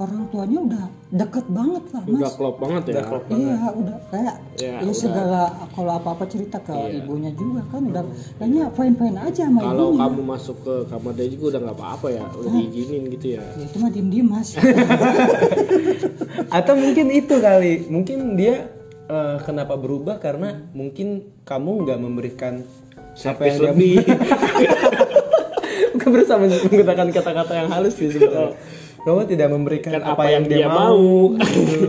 orang 0.03 0.23
tuanya 0.29 0.59
udah 0.61 0.85
deket 1.13 1.45
banget 1.47 1.85
lah 1.89 2.03
mas 2.03 2.15
Udah 2.15 2.31
klop 2.33 2.57
banget 2.57 2.83
ya. 2.85 2.93
Iya 3.29 3.57
udah 3.73 3.97
kayak 4.09 4.35
Ya, 4.55 4.69
ya, 4.69 4.79
udah. 4.83 4.95
segala 4.95 5.41
kalau 5.71 5.93
apa-apa 5.95 6.25
cerita 6.27 6.57
ke 6.59 6.73
ibunya 6.93 7.31
juga 7.33 7.61
kan 7.69 7.81
udah 7.85 8.03
kayaknya 8.37 8.63
fine 8.71 8.95
fine 8.95 9.17
aja 9.17 9.43
sama 9.47 9.59
Kalau 9.63 9.87
ibunya. 9.89 10.01
kamu 10.03 10.21
masuk 10.27 10.57
ke 10.61 10.75
kamar 10.87 11.11
dia 11.13 11.27
juga 11.29 11.45
udah 11.49 11.61
nggak 11.63 11.77
apa-apa 11.79 12.07
ya, 12.11 12.23
udah 12.33 12.51
diizinin 12.53 13.03
gitu 13.11 13.27
ya. 13.33 13.43
Ya, 13.45 13.63
itu 13.63 13.77
mah 13.77 13.89
diem 13.89 14.09
diem 14.09 14.27
mas. 14.27 14.49
Atau 16.53 16.75
mungkin 16.75 17.07
itu 17.11 17.35
kali, 17.39 17.73
mungkin 17.87 18.19
dia 18.35 18.67
eh, 19.05 19.37
kenapa 19.43 19.75
berubah 19.75 20.17
karena 20.17 20.63
mungkin 20.73 21.27
kamu 21.43 21.71
nggak 21.85 21.99
memberikan 21.99 22.55
apa 22.63 23.43
yang 23.43 23.53
Servis 23.53 23.55
dia 23.55 23.63
lebih. 23.69 23.95
Bukan 25.93 26.09
bersama 26.11 26.49
menggunakan 26.49 27.07
kata-kata 27.13 27.53
yang 27.55 27.69
halus 27.69 27.95
sih 27.95 28.09
sebetulnya. 28.09 28.57
Kamu 29.03 29.27
tidak 29.27 29.49
memberikan 29.51 29.99
Kan 29.99 30.15
apa, 30.15 30.23
yang, 30.31 30.47
dia, 30.47 30.71
mau. 30.71 31.35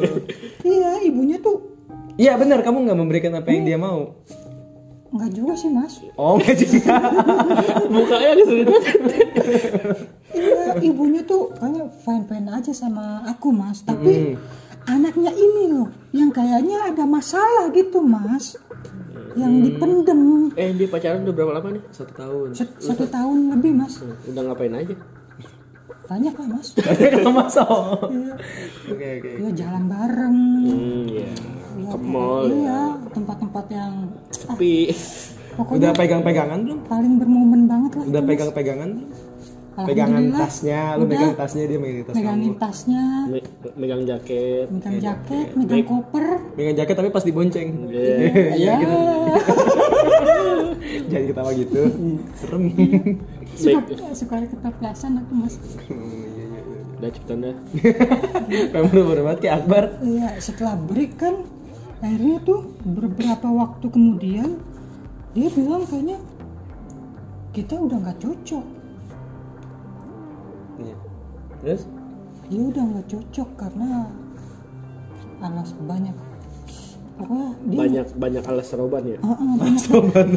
iya 0.66 0.98
ibunya 1.06 1.38
tuh 1.38 1.74
Iya 2.14 2.38
benar, 2.38 2.62
kamu 2.62 2.86
nggak 2.86 3.00
memberikan 3.00 3.34
apa 3.34 3.50
yang 3.50 3.66
dia 3.66 3.78
mau. 3.78 4.18
nggak 5.14 5.30
juga 5.30 5.54
sih 5.54 5.70
mas. 5.70 6.02
Oh 6.18 6.42
nggak 6.42 6.58
juga. 6.58 6.98
Mukanya 7.94 8.34
kesulitan. 8.34 8.82
Iya 10.34 10.82
ibunya 10.82 11.22
tuh 11.22 11.54
kayaknya 11.54 11.86
fine 12.02 12.26
fine 12.26 12.50
aja 12.50 12.74
sama 12.74 13.22
aku 13.30 13.54
mas. 13.54 13.86
Tapi 13.86 14.34
anaknya 14.90 15.30
ini 15.30 15.70
loh 15.70 15.90
yang 16.18 16.34
kayaknya 16.34 16.90
ada 16.90 17.06
masalah 17.06 17.70
gitu 17.70 18.02
mas. 18.02 18.58
Yang 19.38 19.54
dipendem 19.70 20.50
Eh 20.54 20.70
dia 20.78 20.90
pacaran 20.90 21.26
udah 21.26 21.34
berapa 21.34 21.52
lama 21.62 21.70
nih? 21.78 21.84
Satu 21.90 22.14
tahun. 22.14 22.48
Set- 22.54 22.78
satu 22.82 23.06
tahun 23.06 23.54
lebih 23.58 23.74
mas. 23.74 24.02
Udah 24.30 24.42
ngapain 24.50 24.74
aja? 24.74 24.98
Banyak 26.14 26.34
lah 26.36 26.48
mas. 26.48 26.68
Kalau 27.16 27.34
masuk. 27.34 27.98
Iya. 28.08 28.34
Oke 28.86 29.08
oke. 29.18 29.30
Iya 29.36 29.50
jalan 29.58 29.84
bareng. 29.88 30.38
Hmm, 30.62 31.04
ya. 31.10 31.30
Iya, 31.74 31.90
Ke 31.90 31.98
mall 32.00 32.44
ya. 32.44 32.54
Iya, 32.54 32.82
tempat-tempat 33.10 33.66
yang 33.68 33.94
Tapi 34.46 34.72
pokoknya 35.54 35.80
Udah 35.80 35.92
pegang-pegangan 35.96 36.60
belum? 36.62 36.80
paling 36.86 37.14
bermomen 37.18 37.62
banget 37.66 37.92
lah. 37.96 38.06
Udah 38.06 38.22
Mas. 38.22 38.30
pegang-pegangan 38.30 38.90
belum? 38.94 39.32
Pegangan 39.74 40.22
tasnya, 40.38 40.94
lu 40.94 41.02
udah 41.02 41.10
pegang 41.10 41.34
tasnya 41.34 41.64
dia 41.66 41.80
megang 41.82 42.06
tas 42.06 42.14
megangin 42.14 42.46
kamu. 42.46 42.62
tasnya, 42.62 43.04
me- 43.26 43.50
megang 43.74 44.02
jaket. 44.06 44.66
megang 44.70 44.98
jaket, 45.02 45.48
megang 45.58 45.82
koper. 45.82 46.26
Megang 46.54 46.76
jaket 46.78 46.94
tapi 46.94 47.10
pas 47.10 47.26
dibonceng. 47.26 47.70
Iya. 47.90 48.14
Ya, 48.62 48.76
Jangan 51.14 51.30
ketawa 51.30 51.52
gitu. 51.54 51.82
Serem. 52.42 52.64
suka 53.54 53.82
suka 54.18 54.36
kepeplesan 54.50 55.22
aku 55.22 55.32
mas. 55.38 55.56
Udah 56.98 57.10
cepetan 57.14 57.38
dah. 57.46 57.56
Kamu 58.74 58.88
udah 58.90 59.06
berbuat 59.14 59.38
kayak 59.38 59.56
Akbar. 59.62 59.84
Iya, 60.02 60.42
setelah 60.42 60.74
break 60.74 61.22
kan 61.22 61.46
akhirnya 62.02 62.42
tuh 62.42 62.74
beberapa 62.82 63.48
waktu 63.48 63.86
kemudian 63.94 64.60
dia 65.38 65.48
bilang 65.54 65.86
kayaknya 65.86 66.18
kita 67.54 67.78
udah 67.78 67.98
nggak 68.02 68.20
cocok. 68.20 68.66
Iya. 70.82 70.96
Terus? 71.62 71.82
Dia 72.50 72.62
udah 72.74 72.84
nggak 72.90 73.08
cocok 73.08 73.50
karena 73.56 74.10
alas 75.44 75.70
banyak 75.86 76.16
pokoknya 77.24 77.48
dia 77.64 77.78
Banyak 77.80 78.08
banyak 78.14 78.44
alas 78.46 78.66
seroban 78.66 79.04
ya. 79.06 79.18
Ah, 79.20 79.36
banyak, 79.64 79.84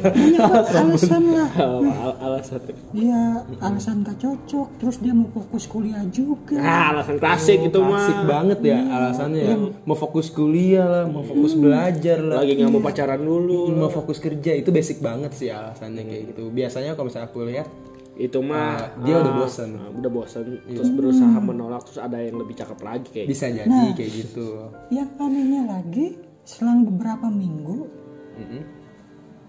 banyak 0.07 0.41
alasan 0.73 1.25
lah 1.29 1.49
Al- 1.53 1.83
al- 2.05 2.19
alasan. 2.23 2.61
dia 2.91 3.21
alasan 3.59 3.97
gak 4.01 4.17
cocok 4.17 4.69
terus 4.77 4.97
dia 4.99 5.11
mau 5.11 5.27
fokus 5.29 5.67
kuliah 5.67 6.07
juga 6.09 6.57
Ah, 6.57 6.93
alasan 6.93 7.19
klasik 7.19 7.59
itu 7.61 7.79
mah. 7.79 7.99
Asik 8.01 8.21
banget 8.25 8.59
ya 8.63 8.79
alasannya 8.81 9.41
ya. 9.43 9.55
Mau 9.83 9.95
fokus 9.95 10.31
kuliah 10.31 10.87
lah, 10.87 11.05
mau 11.05 11.21
fokus 11.21 11.53
belajar 11.53 12.19
lah. 12.19 12.41
Lagi 12.41 12.55
nggak 12.55 12.71
mau 12.71 12.81
pacaran 12.81 13.19
dulu. 13.19 13.69
mau 13.69 13.89
fokus 13.89 14.17
kerja 14.17 14.55
itu 14.55 14.71
basic 14.71 14.99
banget 14.99 15.33
sih 15.33 15.49
alasannya 15.49 16.03
kayak 16.03 16.23
gitu. 16.31 16.49
Biasanya 16.49 16.93
kalau 16.93 17.07
misalnya 17.07 17.27
aku 17.27 17.43
lihat 17.45 17.69
Itu 18.17 18.41
mah 18.41 18.81
Ah, 18.97 19.05
dia 19.05 19.21
udah 19.21 19.29
ah, 19.29 19.39
bosan. 19.39 19.77
ah, 19.77 19.93
udah 19.93 20.09
bosan 20.09 20.41
terus 20.65 20.89
berusaha 20.89 21.37
menolak 21.37 21.85
terus 21.85 22.01
ada 22.01 22.17
yang 22.17 22.41
lebih 22.41 22.57
cakep 22.57 22.81
lagi 22.81 23.09
kayak 23.13 23.29
bisa 23.29 23.47
jadi 23.47 23.69
Nah. 23.69 23.93
kayak 23.93 24.09
gitu. 24.15 24.47
yang 24.89 25.11
anehnya 25.19 25.69
lagi 25.69 26.17
selang 26.47 26.87
beberapa 26.87 27.27
minggu 27.27 27.91
Mm-mm. 28.33 28.63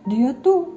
dia 0.05 0.33
tuh 0.35 0.73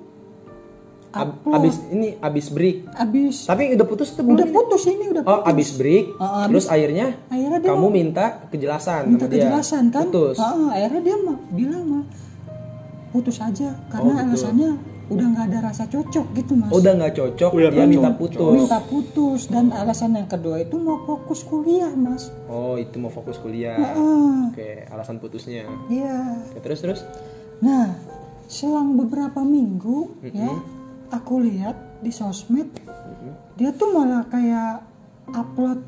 Ab- 1.11 1.43
Upload. 1.43 1.55
abis 1.59 1.75
ini 1.91 2.09
abis 2.19 2.47
break. 2.49 2.87
abis 2.95 3.37
Tapi 3.43 3.75
udah 3.75 3.83
putus 3.83 4.15
tuh 4.15 4.23
udah 4.23 4.47
putus 4.47 4.87
ini 4.87 5.11
udah 5.11 5.23
Oh, 5.23 5.43
putus. 5.43 5.51
abis 5.51 5.69
break. 5.75 6.05
Ah, 6.17 6.47
abis- 6.47 6.47
Terus 6.47 6.67
akhirnya 6.71 7.07
akhirnya 7.27 7.59
dia 7.59 7.69
kamu 7.69 7.87
minta 7.91 8.25
kejelasan 8.47 9.01
minta 9.09 9.19
sama 9.21 9.27
dia. 9.27 9.43
kejelasan 9.43 9.83
kan 9.89 10.07
Putus. 10.07 10.39
Ah, 10.39 10.71
akhirnya 10.71 11.03
dia 11.03 11.17
mah 11.19 11.39
bilang 11.51 11.83
mah 11.85 12.05
putus 13.11 13.43
aja 13.43 13.75
karena 13.89 14.07
Oh, 14.07 14.15
gitu. 14.15 14.27
alasannya 14.31 14.71
udah 15.11 15.27
nggak 15.29 15.47
ada 15.49 15.59
rasa 15.67 15.85
cocok 15.85 16.27
gitu 16.33 16.55
mas 16.55 16.71
udah 16.71 16.93
nggak 16.95 17.13
cocok, 17.13 17.51
Udah 17.51 17.69
dia 17.69 17.83
minta 17.85 18.09
cocok. 18.09 18.15
putus. 18.17 18.55
minta 18.55 18.79
putus 18.81 19.41
dan 19.47 19.65
alasan 19.71 20.15
yang 20.15 20.25
kedua 20.25 20.63
itu 20.63 20.79
mau 20.79 21.03
fokus 21.03 21.43
kuliah 21.43 21.91
mas 21.91 22.31
Oh, 22.47 22.75
itu 22.75 22.95
mau 22.97 23.11
fokus 23.11 23.35
kuliah. 23.37 23.75
Ah, 23.77 24.49
Oke, 24.49 24.87
alasan 24.87 25.19
putusnya. 25.19 25.67
iya 25.87 26.47
Oke, 26.47 26.63
terus 26.63 26.79
terus. 26.79 27.01
nah 27.59 27.99
selang 28.47 28.95
beberapa 28.95 29.43
minggu 29.43 30.15
ya 30.25 30.55
aku 31.11 31.39
lihat 31.41 31.75
di 31.99 32.09
sosmed 32.09 32.71
dia 33.55 33.71
tuh 33.71 33.91
malah 33.91 34.25
kayak 34.25 34.81
upload 35.29 35.83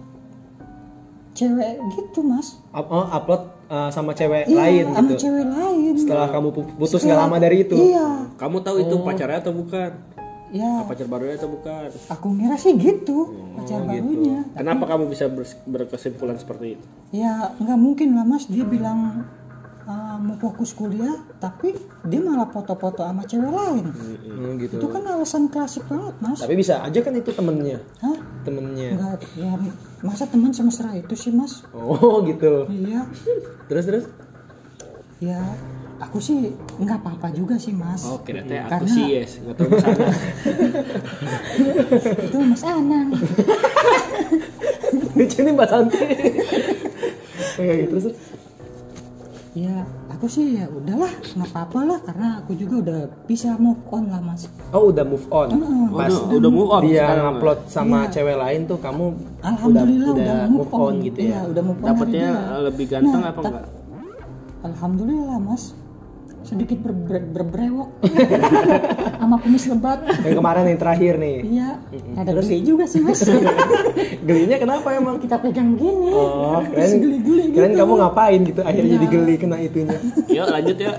cewek 1.32 1.78
gitu 1.90 2.20
mas 2.20 2.58
Up- 2.70 2.88
oh, 2.88 3.06
upload 3.06 3.51
uh, 3.72 3.88
sama 3.88 4.12
cewek 4.12 4.44
iya 4.44 4.58
lain 4.60 4.84
sama 4.92 5.08
gitu. 5.08 5.16
cewek 5.22 5.46
lain 5.48 5.94
Setelah 5.96 6.28
kamu 6.28 6.48
pu- 6.50 6.68
putus 6.74 7.00
nggak 7.00 7.08
Setelah- 7.08 7.24
lama 7.24 7.36
dari 7.38 7.56
itu. 7.62 7.74
iya 7.74 8.08
Kamu 8.34 8.56
tahu 8.60 8.76
itu 8.78 8.94
pacarnya 9.00 9.38
atau 9.40 9.54
bukan? 9.54 9.90
ya 10.52 10.84
Pacar 10.84 11.08
barunya 11.08 11.34
atau 11.34 11.48
bukan? 11.48 11.88
aku 12.06 12.26
ngira 12.30 12.56
sih 12.56 12.74
gitu 12.74 13.18
Oh, 13.24 13.56
pacar 13.56 13.80
barunya 13.82 14.44
Kenapa 14.52 14.84
kamu 14.86 15.08
bisa 15.08 15.24
berkesimpulan 15.64 16.36
seperti 16.36 16.76
itu? 16.76 16.84
ya 17.10 17.48
nggak 17.54 17.78
mungkin 17.78 18.12
lah 18.12 18.22
mas 18.22 18.44
dia 18.46 18.60
bilang 18.62 19.24
uh, 19.82 20.16
mau 20.18 20.36
fokus 20.38 20.72
kuliah 20.72 21.12
tapi 21.38 21.72
dia 22.02 22.20
malah 22.20 22.44
foto-foto 22.46 23.00
sama 23.00 23.20
cewek 23.22 23.48
lain 23.48 23.84
Hmm, 24.22 24.56
gitu. 24.58 24.76
itu 24.76 24.86
kan 24.86 25.02
alasan 25.06 25.46
klasik 25.46 25.84
banget 25.86 26.14
mas 26.18 26.38
Tapi 26.38 26.52
bisa 26.54 26.80
aja 26.80 26.98
kan 26.98 27.12
itu 27.12 27.30
temennya. 27.30 27.78
Hah? 27.98 28.16
Temennya. 28.42 28.88
Enggak, 28.92 29.20
ya 29.34 29.52
masa 30.02 30.26
teman 30.26 30.50
semesra 30.50 30.92
itu 30.92 31.14
sih 31.14 31.30
mas 31.30 31.62
Oh, 31.70 32.20
gitu. 32.22 32.66
iya 32.68 33.06
Terus 33.66 33.84
terus. 33.84 34.04
ya 35.18 35.38
aku 35.96 36.18
sih 36.18 36.50
nggak 36.76 36.98
apa-apa 36.98 37.30
juga 37.30 37.54
sih 37.54 37.70
mas 37.70 38.02
Oh, 38.04 38.18
kira 38.20 38.42
teh 38.42 38.58
aku 38.58 38.82
Karena- 38.82 38.90
sih 38.90 39.04
yes, 39.12 39.38
nggak 39.38 39.54
tahu 39.56 39.70
sana. 39.76 40.06
itu 42.18 42.36
mas 42.40 42.62
Anang 42.62 43.08
Lucu 45.12 45.38
nih 45.38 45.52
Mbak 45.52 45.68
Santi. 45.68 45.98
Terus. 47.56 48.04
Ya 49.52 49.84
aku 50.08 50.24
sih 50.26 50.56
ya 50.56 50.64
udahlah 50.66 51.12
nggak 51.12 51.44
apa-apa 51.46 51.78
lah 51.84 51.98
karena 52.00 52.40
aku 52.40 52.56
juga 52.56 52.74
udah 52.80 52.98
bisa 53.22 53.52
move 53.56 53.76
on 53.86 54.08
lah 54.08 54.16
mas 54.18 54.48
Oh, 54.72 54.88
udah 54.88 55.04
move 55.04 55.28
on. 55.28 55.52
Heeh. 55.52 55.84
Pas 55.92 56.08
udah, 56.08 56.36
udah 56.40 56.50
move 56.50 56.70
on 56.70 56.82
dia 56.82 57.04
ngupload 57.20 57.58
sama 57.68 57.98
Iya. 57.98 58.10
cewek 58.10 58.36
lain 58.38 58.60
tuh 58.64 58.78
kamu 58.78 59.04
alhamdulillah 59.42 60.08
udah, 60.08 60.16
udah, 60.16 60.32
udah 60.32 60.48
move 60.50 60.72
on, 60.72 60.94
gitu 61.02 61.18
Iya, 61.20 61.28
ya. 61.30 61.40
udah 61.44 61.62
move 61.62 61.80
on 61.82 61.96
dia. 62.08 62.30
lebih 62.62 62.86
ganteng 62.88 63.20
Nah, 63.20 63.28
apa 63.28 63.38
ta- 63.38 63.50
enggak? 63.50 63.66
alhamdulillah 64.62 65.38
mas 65.38 65.62
sedikit 66.42 66.78
berbre- 66.78 67.24
berbrewok 67.24 67.88
sama 69.20 69.36
kumis 69.38 69.64
lebat 69.66 70.02
Yang 70.20 70.36
kemarin 70.36 70.64
yang 70.66 70.80
terakhir 70.80 71.14
nih. 71.16 71.36
iya 71.44 71.70
ada 72.14 72.30
geli 72.32 72.58
juga 72.60 72.84
sih 72.84 72.98
mas 72.98 73.22
Gelinya 74.26 74.56
kenapa 74.56 74.88
emang? 74.92 75.16
kita 75.16 75.38
pegang 75.38 75.74
gini 75.74 76.10
Oh, 76.10 76.58
keren. 76.64 76.98
geli-geli 76.98 77.42
gitu 77.48 77.56
Keren 77.56 77.72
kamu 77.72 77.92
ngapain 77.96 78.40
gitu 78.42 78.60
akhirnya 78.60 78.88
Iya. 78.88 78.96
jadi 78.96 79.06
geli 79.08 79.34
kena 79.36 79.56
itunya. 79.58 79.98
Yuk 80.36 80.46
lanjut 80.48 80.76
ya. 80.76 80.92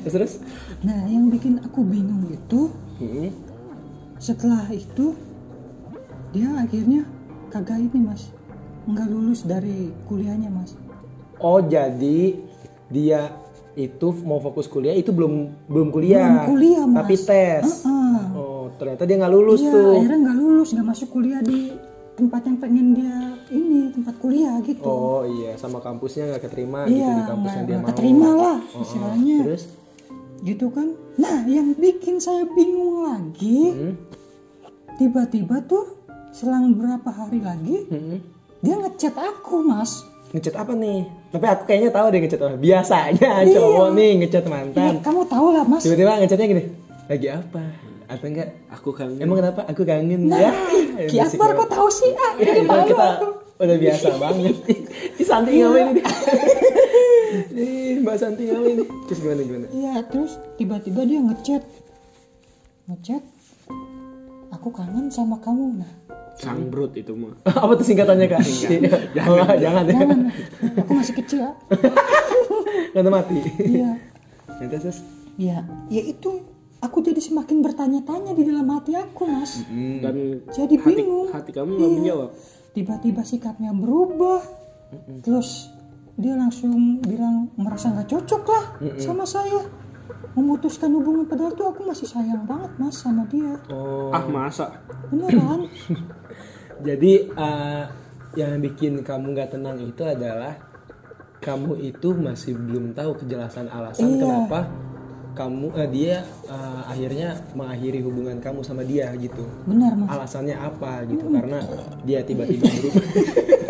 terus 0.00 0.12
terus. 0.12 0.32
nah 0.80 1.06
yang 1.06 1.28
bikin 1.28 1.60
aku 1.60 1.80
bingung 1.82 2.26
itu 2.26 2.72
Hmm. 2.94 3.34
setelah 4.16 4.62
itu 4.68 5.12
dia 6.30 6.48
akhirnya 6.56 7.02
kagak 7.48 7.82
ini 7.82 7.98
mas 8.00 8.30
nggak 8.84 9.06
lulus 9.06 9.42
dari 9.42 9.90
kuliahnya 10.06 10.48
mas 10.48 10.72
Oh, 11.36 11.58
jadi 11.58 12.38
dia 12.86 13.34
itu 13.74 14.06
mau 14.22 14.36
fokus 14.38 14.66
kuliah 14.66 14.92
itu 14.92 15.08
belum 15.08 15.32
belum 15.66 15.88
kuliah. 15.90 16.28
Belum 16.44 16.48
kuliah, 16.50 16.84
Mas. 16.84 16.96
Tapi 17.00 17.14
tes. 17.18 17.64
Heeh. 17.82 18.20
Oh, 18.32 18.64
ternyata 18.74 19.02
dia 19.02 19.16
nggak 19.16 19.32
lulus 19.32 19.60
iya 19.60 19.70
tuh. 19.70 19.92
akhirnya 19.96 20.18
nggak 20.22 20.38
lulus 20.38 20.68
nggak 20.70 20.86
masuk 20.86 21.08
kuliah 21.10 21.40
di 21.40 21.60
tempat 22.12 22.44
yang 22.44 22.58
pengen 22.58 22.86
dia 22.92 23.16
ini 23.48 23.88
tempat 23.90 24.14
kuliah 24.18 24.60
gitu 24.60 24.84
Oh 24.84 25.24
iya, 25.24 25.56
sama 25.56 25.80
kampusnya 25.80 26.28
nggak 26.28 26.44
keterima 26.44 26.84
gitu 26.84 27.00
iya 27.00 27.08
di 27.10 27.24
kampus 27.24 27.50
yang 27.50 27.64
dia 27.64 27.72
mau. 27.72 27.80
Oh, 27.80 27.88
keterima 27.88 28.30
lah 28.30 28.56
istilahnya 28.76 29.38
Terus? 29.42 29.64
gitu 30.42 30.66
kan 30.68 30.88
nah 31.14 31.36
yang 31.46 31.72
bikin 31.74 32.16
saya 32.18 32.44
bingung 32.48 33.06
lagi 33.06 33.60
Hmm? 33.70 33.94
tiba-tiba 34.94 35.64
tuh 35.64 35.96
selang 36.30 36.72
berapa 36.72 37.08
hari 37.08 37.40
lagi 37.40 37.88
Hmm? 37.88 38.20
dia 38.60 38.76
ngechat 38.76 39.14
aku 39.14 39.64
mas 39.64 40.04
Ngechat 40.32 40.54
apa 40.56 40.72
nih? 40.72 41.04
Tapi 41.28 41.44
aku 41.46 41.62
kayaknya 41.66 41.90
tahu 41.90 42.06
deh 42.08 42.20
ngechat 42.20 42.40
apa. 42.40 42.56
Biasanya 42.56 43.30
Iya. 43.42 43.52
cowok 43.54 43.88
nih 43.92 44.10
ngechat 44.18 44.42
ya, 44.42 44.50
mantan. 44.50 44.94
kamu 45.00 45.22
tahu 45.26 45.46
lah 45.50 45.62
mas 45.62 45.82
Tiba-tiba 45.82 46.12
ngechatnya 46.18 46.46
gini. 46.48 46.64
Lagi 47.04 47.28
apa? 47.28 47.62
Atau 48.06 48.26
enggak? 48.26 48.48
Aku 48.70 48.90
kangen. 48.90 49.20
Emang 49.20 49.36
kenapa? 49.38 49.60
Aku 49.66 49.82
kangen 49.82 50.20
nah 50.26 50.38
ya. 50.38 50.52
Ki 51.02 51.16
basic 51.16 51.36
Akbar 51.36 51.48
banget. 51.50 51.58
kok 51.58 51.68
tahu 51.70 51.88
sih 51.88 52.10
ah 52.14 52.32
Ya, 52.34 52.44
jadi 52.46 52.58
itu 52.58 52.64
malu 52.66 52.84
kita 52.86 53.06
aku. 53.10 53.28
udah 53.58 53.76
biasa 53.78 54.08
banget. 54.16 54.54
Ih, 55.20 55.26
Santi 55.26 55.50
ngapain 55.54 55.86
ini? 55.90 56.00
Ih, 57.54 57.92
Mbak 58.00 58.16
Santi 58.18 58.42
ngapain 58.46 58.72
ini? 58.74 58.84
Terus 59.04 59.18
gimana 59.18 59.40
gimana? 59.42 59.66
Iya, 59.70 59.94
terus 60.06 60.32
tiba-tiba 60.56 61.00
dia 61.02 61.20
ngechat. 61.20 61.62
Ngechat. 62.86 63.22
Aku 64.50 64.68
kangen 64.68 65.08
sama 65.08 65.36
kamu. 65.38 65.80
Nah, 65.80 65.92
Sang 66.36 66.68
brut 66.68 66.96
itu 66.96 67.12
mah. 67.12 67.34
apa 67.64 67.72
tuh 67.76 67.84
singkatannya 67.84 68.26
kak? 68.26 68.40
jangan, 69.16 69.56
jangan, 69.60 69.84
ya. 69.84 69.92
jangan. 69.92 70.18
Aku 70.80 70.90
masih 70.96 71.14
kecil. 71.18 71.38
ya. 71.44 71.52
Kata 72.94 73.08
mati. 73.08 73.36
Iya. 73.58 73.90
Ya, 74.60 74.66
terus. 74.68 75.00
Iya, 75.34 75.64
ya 75.88 76.02
itu 76.04 76.44
aku 76.78 77.00
jadi 77.00 77.16
semakin 77.18 77.64
bertanya-tanya 77.64 78.32
di 78.32 78.44
dalam 78.44 78.68
hati 78.68 78.92
aku, 78.92 79.24
Mas. 79.24 79.64
Dan 79.68 80.44
Jadi 80.50 80.76
hati, 80.76 80.92
bingung. 81.00 81.28
hati 81.32 81.50
kamu 81.50 81.70
nggak 81.72 81.88
Iya. 81.88 81.96
menjawab. 81.98 82.30
Tiba-tiba 82.72 83.22
sikapnya 83.24 83.72
berubah. 83.72 84.40
Terus 85.24 85.72
dia 86.14 86.36
langsung 86.36 87.00
bilang 87.00 87.48
merasa 87.56 87.88
nggak 87.88 88.08
cocok 88.08 88.42
lah 88.44 88.64
sama 89.00 89.24
saya. 89.24 89.64
Memutuskan 90.32 90.90
hubungan 90.90 91.24
padahal 91.24 91.52
tuh 91.52 91.68
aku 91.68 91.84
masih 91.84 92.04
sayang 92.04 92.44
banget 92.44 92.72
mas 92.76 92.96
sama 92.96 93.28
dia. 93.28 93.56
Oh, 93.68 94.08
Ah 94.10 94.24
masa? 94.24 94.80
Beneran? 95.08 95.68
jadi 96.86 97.12
eh, 97.28 97.82
yang 98.34 98.58
bikin 98.58 99.00
kamu 99.00 99.32
nggak 99.32 99.52
tenang 99.52 99.76
itu 99.78 100.02
adalah 100.02 100.56
kamu 101.38 101.74
itu 101.76 102.08
masih 102.14 102.54
belum 102.54 102.92
tahu 102.92 103.18
kejelasan 103.18 103.66
alasan 103.66 104.08
Iya. 104.08 104.18
kenapa 104.18 104.60
kamu 105.32 105.66
eh, 105.74 105.88
dia 105.88 106.16
eh, 106.44 106.82
akhirnya 106.86 107.28
mengakhiri 107.52 108.00
hubungan 108.00 108.36
kamu 108.38 108.60
sama 108.60 108.82
dia 108.82 109.12
gitu. 109.16 109.44
Benar 109.64 109.96
mas. 109.96 110.08
Alasannya 110.08 110.56
apa 110.56 111.04
gitu? 111.04 111.24
Karena 111.28 111.60
dia 112.02 112.20
tiba-tiba 112.20 112.68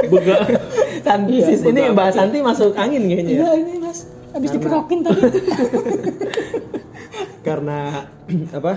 berubah. 0.04 0.46
Santi, 1.02 1.36
sis, 1.40 1.62
ini 1.62 1.90
Mbak 1.90 2.08
Santi 2.12 2.38
masuk 2.38 2.74
angin 2.74 3.02
kayaknya. 3.02 3.30
ya? 3.30 3.38
Iya 3.42 3.50
ini 3.58 3.72
mas. 3.78 4.06
Habis 4.32 4.50
dikerokin 4.50 4.98
tadi. 5.00 5.22
Karena 7.42 7.78
apa? 8.58 8.72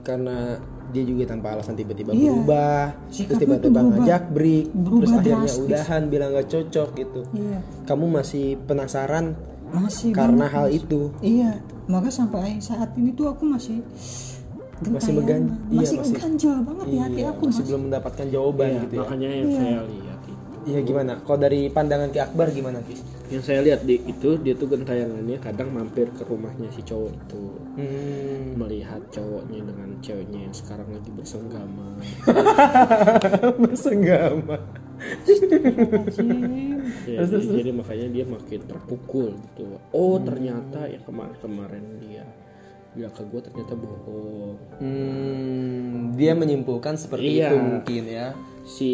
Karena 0.00 0.56
dia 0.86 1.02
juga 1.02 1.26
tanpa 1.26 1.52
alasan 1.52 1.74
tiba-tiba 1.74 2.10
Iya. 2.10 2.30
berubah, 2.30 2.82
terus 3.10 3.36
tiba-tiba 3.36 3.80
ngajak 3.84 4.22
break, 4.30 4.66
Berubah 4.70 5.02
terus 5.02 5.12
akhirnya 5.12 5.38
drastis. 5.42 5.64
udahan 5.66 6.02
bilang 6.06 6.30
gak 6.32 6.48
cocok 6.48 6.88
gitu. 6.94 7.20
iya. 7.32 7.58
Kamu 7.84 8.04
masih 8.08 8.54
penasaran 8.60 9.34
Masih 9.68 10.14
karena 10.14 10.46
banget, 10.46 10.54
hal 10.54 10.64
Mas. 10.64 10.78
itu. 10.78 11.00
Iya, 11.20 11.50
maka 11.86 12.08
sampai 12.08 12.58
saat 12.60 12.94
ini 12.94 13.10
tuh 13.12 13.26
aku 13.28 13.42
masih 13.44 13.82
Masih 14.78 15.08
megan- 15.10 15.56
iya, 15.66 15.80
masih, 15.80 15.96
masih- 15.98 16.16
ganjil 16.16 16.52
banget 16.60 16.86
di 16.86 16.96
hati 16.98 17.18
Iya, 17.18 17.28
aku 17.32 17.42
masih 17.42 17.58
mas. 17.58 17.66
belum 17.66 17.82
mendapatkan 17.82 18.26
jawaban 18.28 18.68
Iya, 18.68 18.78
gitu 18.78 18.92
ya. 18.92 19.00
makanya 19.02 19.28
yang 19.32 19.48
saya 19.50 19.78
lihat 19.82 20.20
itu. 20.22 20.34
Iya 20.66 20.78
gimana? 20.82 21.12
Kalau 21.18 21.38
dari 21.40 21.60
pandangan 21.66 22.08
Ki 22.08 22.20
Akbar 22.20 22.46
gimana 22.50 22.78
Ki? 22.80 22.94
Yang 23.26 23.42
saya 23.42 23.60
lihat 23.66 23.82
di 23.82 23.98
itu 24.06 24.38
dia 24.38 24.54
tuh 24.54 24.70
gentayangannya 24.70 25.38
kadang 25.42 25.74
mampir 25.74 26.06
ke 26.14 26.22
rumahnya 26.22 26.70
si 26.70 26.82
cowok 26.86 27.10
itu 27.10 27.44
Hmm, 27.76 28.56
melihat 28.56 29.02
cowoknya 29.12 29.60
dengan 29.66 29.88
ceweknya 30.00 30.48
yang 30.48 30.54
sekarang 30.56 30.88
lagi 30.88 31.10
bersenggama. 31.12 32.00
bersenggama. 33.62 34.56
Ya, 37.04 37.20
jadi, 37.28 37.46
jadi 37.60 37.70
makanya 37.76 38.08
dia 38.08 38.24
makin 38.24 38.60
terpukul 38.64 39.36
gitu. 39.36 39.76
Oh 39.92 40.16
ternyata 40.16 40.88
ya 40.88 41.02
kemarin-kemarin 41.04 41.84
dia 42.00 42.24
bilang 42.96 43.12
ke 43.12 43.22
gue 43.22 43.40
ternyata 43.40 43.72
bohong. 43.74 44.56
Hmm, 44.80 45.86
dia 46.14 46.32
menyimpulkan 46.32 46.96
seperti 46.96 47.36
Iya. 47.36 47.52
itu 47.52 47.56
mungkin 47.58 48.02
ya. 48.04 48.26
Si 48.62 48.92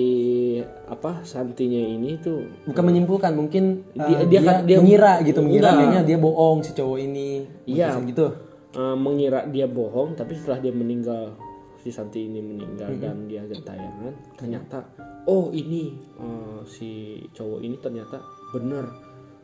apa 0.84 1.22
Santinya 1.22 1.78
ini 1.78 2.18
tuh 2.18 2.44
Bukan 2.66 2.84
menyimpulkan, 2.84 3.32
mungkin 3.32 3.86
Dia- 3.88 4.04
uh, 4.04 4.26
dia 4.26 4.28
dia, 4.28 4.40
kan- 4.42 4.62
dia- 4.66 4.78
mengira 4.78 5.12
gitu, 5.22 5.40
mengira 5.40 5.70
kayaknya 5.72 6.02
dia 6.04 6.18
bohong 6.18 6.60
si 6.60 6.70
cowok 6.72 6.98
ini. 7.00 7.30
Iya. 7.64 7.96
Gitu. 8.02 8.26
eh, 8.72 8.96
mengira 8.96 9.44
dia 9.46 9.68
bohong 9.68 10.16
tapi 10.16 10.32
setelah 10.32 10.56
dia 10.58 10.72
meninggal 10.72 11.36
si 11.76 11.92
Santi 11.92 12.24
ini 12.24 12.40
meninggal 12.40 12.88
dan 12.96 13.28
dia 13.28 13.44
gentayangan 13.44 14.16
ternyata 14.32 14.80
oh 15.26 15.52
ini 15.52 15.92
eh, 16.16 16.60
si 16.64 16.88
cowok 17.28 17.60
ini 17.60 17.76
ternyata 17.76 18.16
benar 18.48 18.88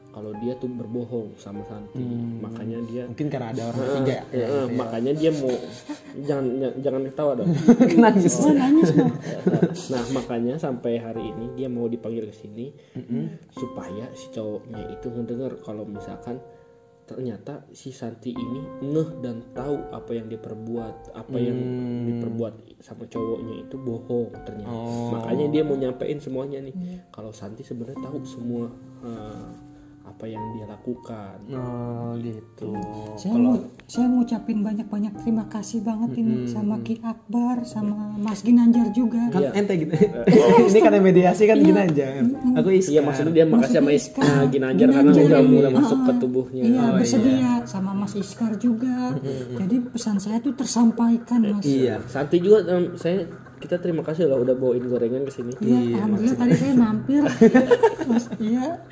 kalau 0.08 0.32
dia 0.40 0.56
tuh 0.56 0.66
berbohong 0.72 1.36
sama 1.36 1.62
Santi 1.68 2.00
makanya 2.40 2.78
dia 2.88 3.02
mungkin 3.06 3.28
karena 3.28 3.48
ada 3.52 3.62
orang 3.70 3.80
ketiga 3.84 4.12
ya? 4.12 4.22
Eh, 4.32 4.46
eh, 4.48 4.66
makanya 4.72 5.12
dia 5.14 5.30
mau 5.36 5.52
jangan 6.24 6.44
jangan 6.80 7.02
ketawa 7.06 7.32
dong. 7.38 7.50
Nangis. 8.02 8.34
Oh, 8.40 8.54
nangis 8.56 8.90
loh. 8.96 9.12
nah 9.92 10.04
makanya 10.16 10.54
sampai 10.56 10.98
hari 10.98 11.30
ini 11.30 11.54
dia 11.54 11.68
mau 11.70 11.86
dipanggil 11.86 12.26
ke 12.28 12.34
sini 12.34 12.72
supaya 13.52 14.08
si 14.16 14.32
cowoknya 14.32 14.96
itu 14.96 15.06
ngedenger 15.12 15.60
kalau 15.62 15.84
misalkan 15.84 16.40
ternyata 17.08 17.64
si 17.72 17.88
Santi 17.88 18.36
ini 18.36 18.84
ngeh 18.84 19.24
dan 19.24 19.40
tahu 19.56 19.80
apa 19.96 20.12
yang 20.12 20.28
dia 20.28 20.36
perbuat 20.36 21.16
apa 21.16 21.36
yang 21.40 21.56
diperbuat 22.04 22.84
sama 22.84 23.08
cowoknya 23.08 23.64
itu 23.64 23.76
bohong 23.80 24.28
ternyata. 24.44 24.76
Makanya 25.16 25.46
dia 25.48 25.62
mau 25.64 25.76
nyampein 25.80 26.20
semuanya 26.20 26.60
nih. 26.60 26.76
Kalau 27.08 27.32
Santi 27.32 27.64
sebenarnya 27.64 28.04
tahu 28.04 28.20
semua 28.28 28.68
eh, 29.08 29.67
apa 30.08 30.24
yang 30.24 30.42
dia 30.52 30.64
lakukan 30.64 31.36
oh 31.50 32.16
gitu 32.16 32.72
Saya 33.14 33.36
mau 33.36 33.54
saya 33.84 34.04
mau 34.04 34.20
ucapin 34.20 34.60
banyak-banyak 34.60 35.12
terima 35.16 35.44
kasih 35.46 35.80
banget 35.80 36.16
ini 36.16 36.44
sama 36.44 36.80
Ki 36.80 37.00
Akbar 37.00 37.62
sama 37.62 38.16
Mas 38.16 38.40
Ginanjar 38.40 38.88
juga. 38.90 39.28
kan 39.28 39.52
ente 39.52 39.74
gitu 39.76 39.92
ini 40.68 40.78
karena 40.78 40.98
mediasi 40.98 41.44
kan 41.44 41.56
gini 41.56 41.76
aja 41.78 42.20
aku 42.54 42.68
isi 42.70 42.92
iya 42.92 43.00
maksudnya 43.00 43.32
dia 43.34 43.46
makasih 43.46 43.78
sama 43.78 43.90
Is- 43.90 44.08
Iskar. 44.08 44.24
eh, 44.24 44.44
Ginanjar 44.48 44.88
karena 44.88 45.10
Ginanjar 45.10 45.28
udah 45.30 45.42
mulai 45.44 45.70
masuk 45.70 45.98
ke 45.98 46.06
Ah, 46.06 46.16
tubuhnya 46.18 46.62
Iya, 46.64 46.84
bersedia 46.92 47.52
sama 47.64 47.90
Mas 47.92 48.14
Iskar 48.14 48.52
juga. 48.56 49.12
Jadi 49.54 49.76
pesan 49.86 50.16
saya 50.16 50.38
tuh 50.38 50.52
tersampaikan, 50.52 51.40
Mas. 51.44 51.62
iya 51.62 52.00
Santi 52.04 52.38
juga 52.38 52.64
em, 52.66 52.94
saya 52.94 53.28
kita 53.58 53.76
terima 53.76 54.00
kasih 54.00 54.24
loh 54.24 54.40
udah 54.40 54.54
bawain 54.54 54.82
gorengan 54.82 55.22
ke 55.22 55.32
sini. 55.32 55.50
Iya, 55.58 55.98
alhamdulillah 55.98 56.36
tadi 56.36 56.54
saya 56.54 56.74
mampir. 56.74 57.22
Mas, 58.08 58.24
iya. 58.38 58.86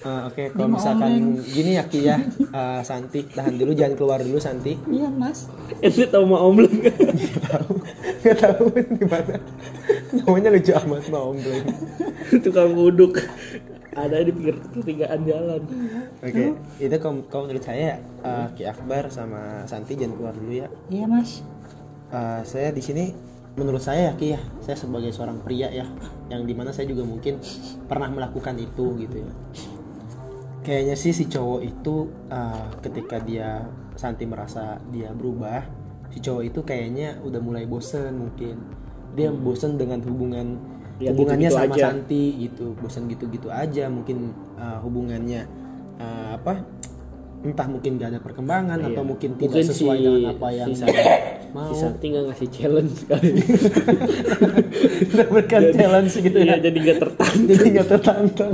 Eh, 0.00 0.20
oke 0.24 0.42
kalau 0.50 0.68
misalkan 0.72 1.12
gini 1.42 1.76
ya 1.76 1.84
Ki 1.84 2.00
ya 2.02 2.16
Eh, 2.50 2.80
Santi 2.80 3.20
tahan 3.26 3.54
dulu 3.54 3.72
jangan 3.72 3.94
keluar 3.94 4.18
dulu 4.18 4.36
Santi 4.36 4.72
Iya, 4.86 5.12
Mas. 5.12 5.44
Ente 5.78 6.06
tahu 6.06 6.24
mau 6.24 6.48
ombleng 6.48 6.72
nggak? 6.80 7.04
nggak 8.20 8.36
tahu 8.38 8.64
di 8.72 9.04
mana 9.04 9.36
namanya 10.10 10.48
lucu 10.50 10.72
amat 10.74 11.04
mau 11.06 11.30
ombleng 11.30 11.64
Tukang 12.44 12.72
uduk. 12.72 13.20
Ada 13.90 14.22
di 14.22 14.30
pinggir 14.30 14.54
pertigaan 14.62 15.20
jalan. 15.22 15.62
oke 16.16 16.44
itu 16.78 16.96
kalau 16.96 17.20
kalau 17.26 17.42
menurut 17.44 17.60
saya 17.60 18.00
eh, 18.00 18.46
Ki 18.54 18.64
Akbar 18.64 19.08
sama 19.08 19.64
Santi 19.64 19.94
jangan 19.94 20.16
keluar 20.16 20.32
dulu 20.32 20.54
ya 20.54 20.68
Iya, 20.88 21.04
Mas. 21.04 21.44
Eh, 22.08 22.40
saya 22.42 22.70
di 22.70 22.80
sini 22.80 23.12
menurut 23.52 23.80
saya 23.80 24.08
ya 24.08 24.12
Ki 24.14 24.32
ya 24.32 24.40
saya 24.60 24.78
sebagai 24.78 25.10
seorang 25.10 25.36
pria 25.38 25.68
ya 25.68 25.84
yang 26.28 26.42
di 26.42 26.54
mana 26.54 26.70
saya 26.70 26.86
juga 26.86 27.02
mungkin 27.02 27.36
pernah 27.84 28.08
melakukan 28.08 28.56
itu 28.56 28.96
gitu 28.96 29.20
ya 29.20 29.32
kayaknya 30.60 30.96
sih 30.96 31.12
si 31.12 31.24
cowok 31.26 31.60
itu 31.64 31.94
eh, 32.28 32.64
ketika 32.80 33.16
dia 33.20 33.64
Santi 33.96 34.24
merasa 34.24 34.80
dia 34.88 35.12
berubah 35.12 35.60
si 36.10 36.18
cowok 36.18 36.42
itu 36.42 36.60
kayaknya 36.64 37.20
udah 37.22 37.40
mulai 37.40 37.64
bosen 37.64 38.16
mungkin. 38.18 38.56
Dia 39.14 39.30
bosen 39.34 39.74
dengan 39.76 40.00
hubungan 40.04 40.58
Ya, 41.00 41.16
hubungannya 41.16 41.48
gitu-gitu 41.48 41.64
sama 41.64 41.74
aja. 41.80 41.84
Santi 41.96 42.24
gitu. 42.44 42.76
Bosen 42.76 43.08
gitu-gitu 43.08 43.48
aja 43.48 43.88
mungkin 43.88 44.36
eh, 44.60 44.78
hubungannya 44.84 45.40
eh, 45.96 46.30
apa 46.36 46.60
entah 47.40 47.64
mungkin 47.64 47.96
gak 47.96 48.12
ada 48.12 48.20
perkembangan 48.20 48.84
atau 48.84 49.00
mungkin 49.00 49.32
tidak 49.40 49.64
Mungkin 49.64 49.64
sesuai 49.72 49.96
si, 49.96 50.04
dengan 50.04 50.24
apa 50.36 50.48
yang 50.52 50.68
si, 50.68 50.84
Santi, 50.84 51.00
mau. 51.56 51.72
si 51.72 51.74
Santi 51.80 52.06
ngasih 52.12 52.48
challenge 52.52 52.96
kali. 53.08 53.32
mendapatkan 55.08 55.62
challenge 55.72 56.12
gitu 56.20 56.36
Iya 56.36 56.60
ya 56.60 56.68
jadi 56.68 56.78
nggak 56.84 56.98
tertarik. 57.00 57.40
jadi 57.48 57.66
nggak 57.72 57.88
tertantang 57.96 58.52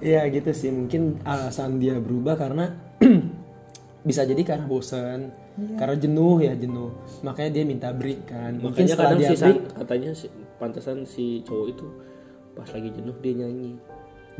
Eh, 0.00 0.16
ya 0.16 0.24
gitu 0.32 0.50
sih 0.56 0.72
mungkin 0.72 1.20
alasan 1.28 1.76
dia 1.76 2.00
berubah 2.00 2.40
karena 2.40 2.72
bisa 4.08 4.24
jadi 4.24 4.40
karena 4.40 4.64
bosan 4.64 5.28
karena 5.76 5.96
jenuh 6.00 6.40
ya 6.40 6.56
jenuh 6.56 6.88
makanya 7.20 7.50
dia 7.60 7.64
minta 7.68 7.92
break 7.92 8.24
kan 8.24 8.56
mungkin 8.56 8.88
Makanya 8.88 8.92
setelah 8.96 9.12
kadang 9.12 9.20
dia 9.20 9.30
si 9.30 9.44
break 9.44 9.60
katanya 9.76 10.10
si, 10.16 10.26
pantesan 10.56 10.98
si 11.04 11.44
cowok 11.44 11.66
itu 11.68 11.86
pas 12.56 12.68
lagi 12.72 12.88
jenuh 12.96 13.16
dia 13.20 13.32
nyanyi. 13.44 13.72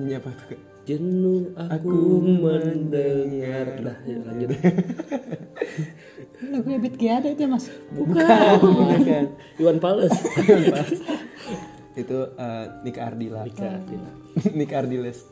ini 0.01 0.17
apa 0.17 0.33
tuh? 0.33 0.57
Jenuh 0.89 1.53
aku, 1.61 1.93
mendengar. 2.25 3.85
Dah 3.85 3.99
ya, 4.09 4.17
lanjut. 4.25 4.49
Lagu 6.53 6.69
Ebit 6.73 6.95
Ki 6.97 7.07
ada 7.13 7.29
itu, 7.29 7.45
ya, 7.45 7.49
Mas. 7.53 7.69
Bukan. 7.93 8.57
Bukan. 8.65 9.25
Iwan 9.61 9.77
Fals. 9.77 10.17
Itu 11.93 12.19
eh, 12.33 12.65
Nick 12.83 12.97
Ardila 12.97 13.43
Ika 13.45 13.67
Ardila. 13.67 14.11
Nick 14.59 14.71
Ardiles 14.71 15.27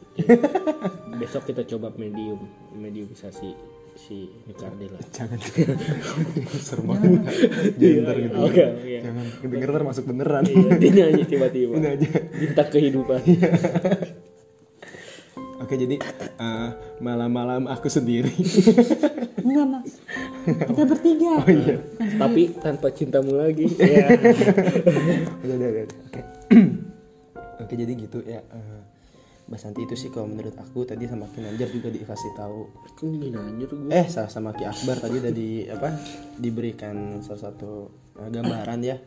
Besok 1.15 1.47
kita 1.47 1.63
coba 1.65 1.95
medium, 1.95 2.43
mediumisasi 2.75 3.55
si 3.95 4.31
Nika 4.47 4.67
Ardila. 4.67 4.99
jangan 5.11 5.39
serem 6.67 6.87
banget 6.87 7.19
jangan 7.75 8.03
ntar 8.03 8.17
gitu 8.17 8.37
Oke, 8.41 8.65
jangan 9.03 9.27
kedenger 9.39 9.69
ntar 9.71 9.85
masuk 9.85 10.05
beneran 10.07 10.43
Iya, 10.45 10.71
dia 10.77 10.91
nyanyi 10.93 11.23
tiba-tiba. 11.25 11.75
Ini 11.75 11.89
aja. 11.95 12.09
Bintang 12.33 12.69
kehidupan. 12.71 13.21
Oke 15.59 15.75
jadi 15.75 15.97
eh, 15.99 16.69
malam-malam 16.99 17.67
aku 17.67 17.87
sendiri 17.87 18.31
Enggak, 19.43 19.67
Mas. 19.67 19.93
Kita 20.47 20.83
bertiga. 20.85 21.31
oh 21.43 21.51
iya 21.51 21.77
Tapi 22.15 22.43
tanpa 22.57 22.89
cintamu 22.91 23.35
lagi. 23.35 23.67
Iya. 23.75 24.07
udah 25.43 25.55
udah 25.55 25.69
udah 25.69 25.85
oke 26.07 26.21
oke 27.63 27.75
jadi 27.75 27.93
gitu 27.93 28.19
ya 28.25 28.41
eh, 28.41 28.83
Mbak 29.49 29.61
Santi 29.65 29.81
itu 29.81 29.97
sih 29.97 30.13
kalau 30.13 30.29
menurut 30.29 30.53
aku 30.61 30.85
tadi 30.85 31.09
sama 31.09 31.25
Kinanjar 31.33 31.73
juga 31.73 31.89
dikasih 31.89 32.37
tahu. 32.37 32.69
Gue. 33.01 33.89
eh 33.97 34.05
salah 34.05 34.29
sama 34.29 34.53
Ki 34.53 34.69
Akbar 34.69 35.01
tadi 35.01 35.25
udah 35.25 35.33
di 35.33 35.65
apa 35.65 35.89
diberikan 36.37 37.25
salah 37.25 37.49
satu 37.49 37.89
eh, 38.21 38.29
gambaran 38.29 38.81
ya. 38.85 39.01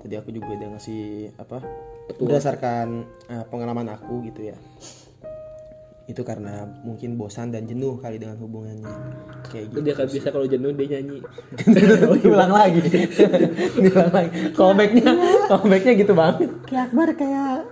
Tadi 0.00 0.14
aku 0.16 0.32
juga 0.32 0.56
udah 0.56 0.68
ngasih 0.72 1.36
apa 1.36 1.60
berdasarkan 2.16 3.04
eh, 3.28 3.44
pengalaman 3.52 3.92
aku 3.92 4.24
gitu 4.24 4.56
ya. 4.56 4.56
Itu 6.08 6.24
karena 6.24 6.64
mungkin 6.80 7.20
bosan 7.20 7.52
dan 7.52 7.68
jenuh 7.68 8.00
kali 8.00 8.16
dengan 8.16 8.40
hubungannya. 8.40 8.88
Kayak 9.52 9.64
gitu 9.68 9.78
Dia 9.84 9.94
kan 10.00 10.06
bisa 10.08 10.28
kalau 10.32 10.48
jenuh 10.48 10.72
dia 10.72 10.96
nyanyi. 10.96 11.20
diulang 12.24 12.52
lagi. 12.56 12.80
Diulang 13.84 14.12
lagi. 14.16 14.30
Callbacknya 14.56 15.12
callbacknya 15.48 15.92
gitu 15.94 16.12
banget 16.12 16.50
Ki 16.66 16.74
Akbar 16.76 17.08
kayak 17.14 17.66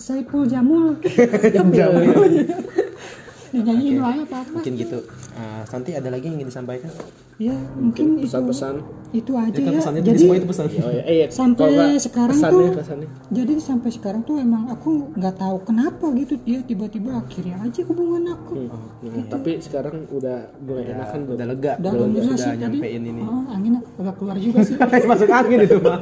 Saipul 0.00 0.48
Jamul. 0.48 0.96
jam-jam 1.54 1.92
Dinyanyiin 3.50 3.98
wae 3.98 4.22
apa 4.22 4.36
apa. 4.46 4.50
mungkin 4.54 4.72
gitu 4.78 4.98
Ah, 5.32 5.62
Santi 5.62 5.92
ada 5.92 6.08
lagi 6.08 6.26
yang 6.26 6.36
ingin 6.36 6.48
disampaikan 6.48 6.90
Ya, 7.40 7.56
mungkin 7.72 8.20
itu 8.20 8.28
Pesan-pesan. 8.28 8.84
itu 9.10 9.32
aja 9.32 9.48
itu 9.48 9.64
kan 9.64 9.72
ya. 9.72 9.78
pesannya 9.80 10.00
Jadi 10.00 10.10
jadi 10.10 10.20
semua 10.20 10.36
itu 10.36 10.46
pesan 10.46 10.66
Oh, 10.70 10.90
iya. 10.92 11.02
Eh, 11.02 11.28
Sampai 11.32 11.66
nggak 11.66 11.90
sekarang 11.98 12.36
pesannya, 12.36 12.60
tuh- 12.62 12.76
pesannya. 12.76 13.08
jadi 13.32 13.52
sampai 13.58 13.90
sekarang 13.90 14.20
tuh 14.22 14.36
emang 14.36 14.62
aku 14.68 14.88
nggak 15.10 15.34
tahu 15.34 15.56
kenapa 15.64 16.04
gitu 16.14 16.34
dia 16.38 16.60
tiba-tiba 16.60 17.10
akhirnya 17.16 17.56
aja 17.58 17.80
hubungan 17.82 18.22
aku. 18.28 18.54
Hmm, 18.60 19.24
Tapi 19.26 19.50
sekarang 19.58 20.04
udah 20.06 20.38
mulai 20.60 20.84
enakan 20.90 21.18
belum? 21.22 21.34
udah 21.34 21.46
lega 21.48 21.72
Udah 21.74 21.90
belum 21.90 22.08
sih 22.12 22.36
tadi. 22.36 22.60
nyampein 22.60 23.02
ini 23.02 23.22
Oh, 23.22 23.42
angin 23.48 23.72
agak 23.80 24.14
keluar 24.14 24.36
juga 24.36 24.58
sih. 24.60 24.74
masuk 25.10 25.30
angin 25.32 25.58
itu 25.60 25.76
mah 25.80 25.98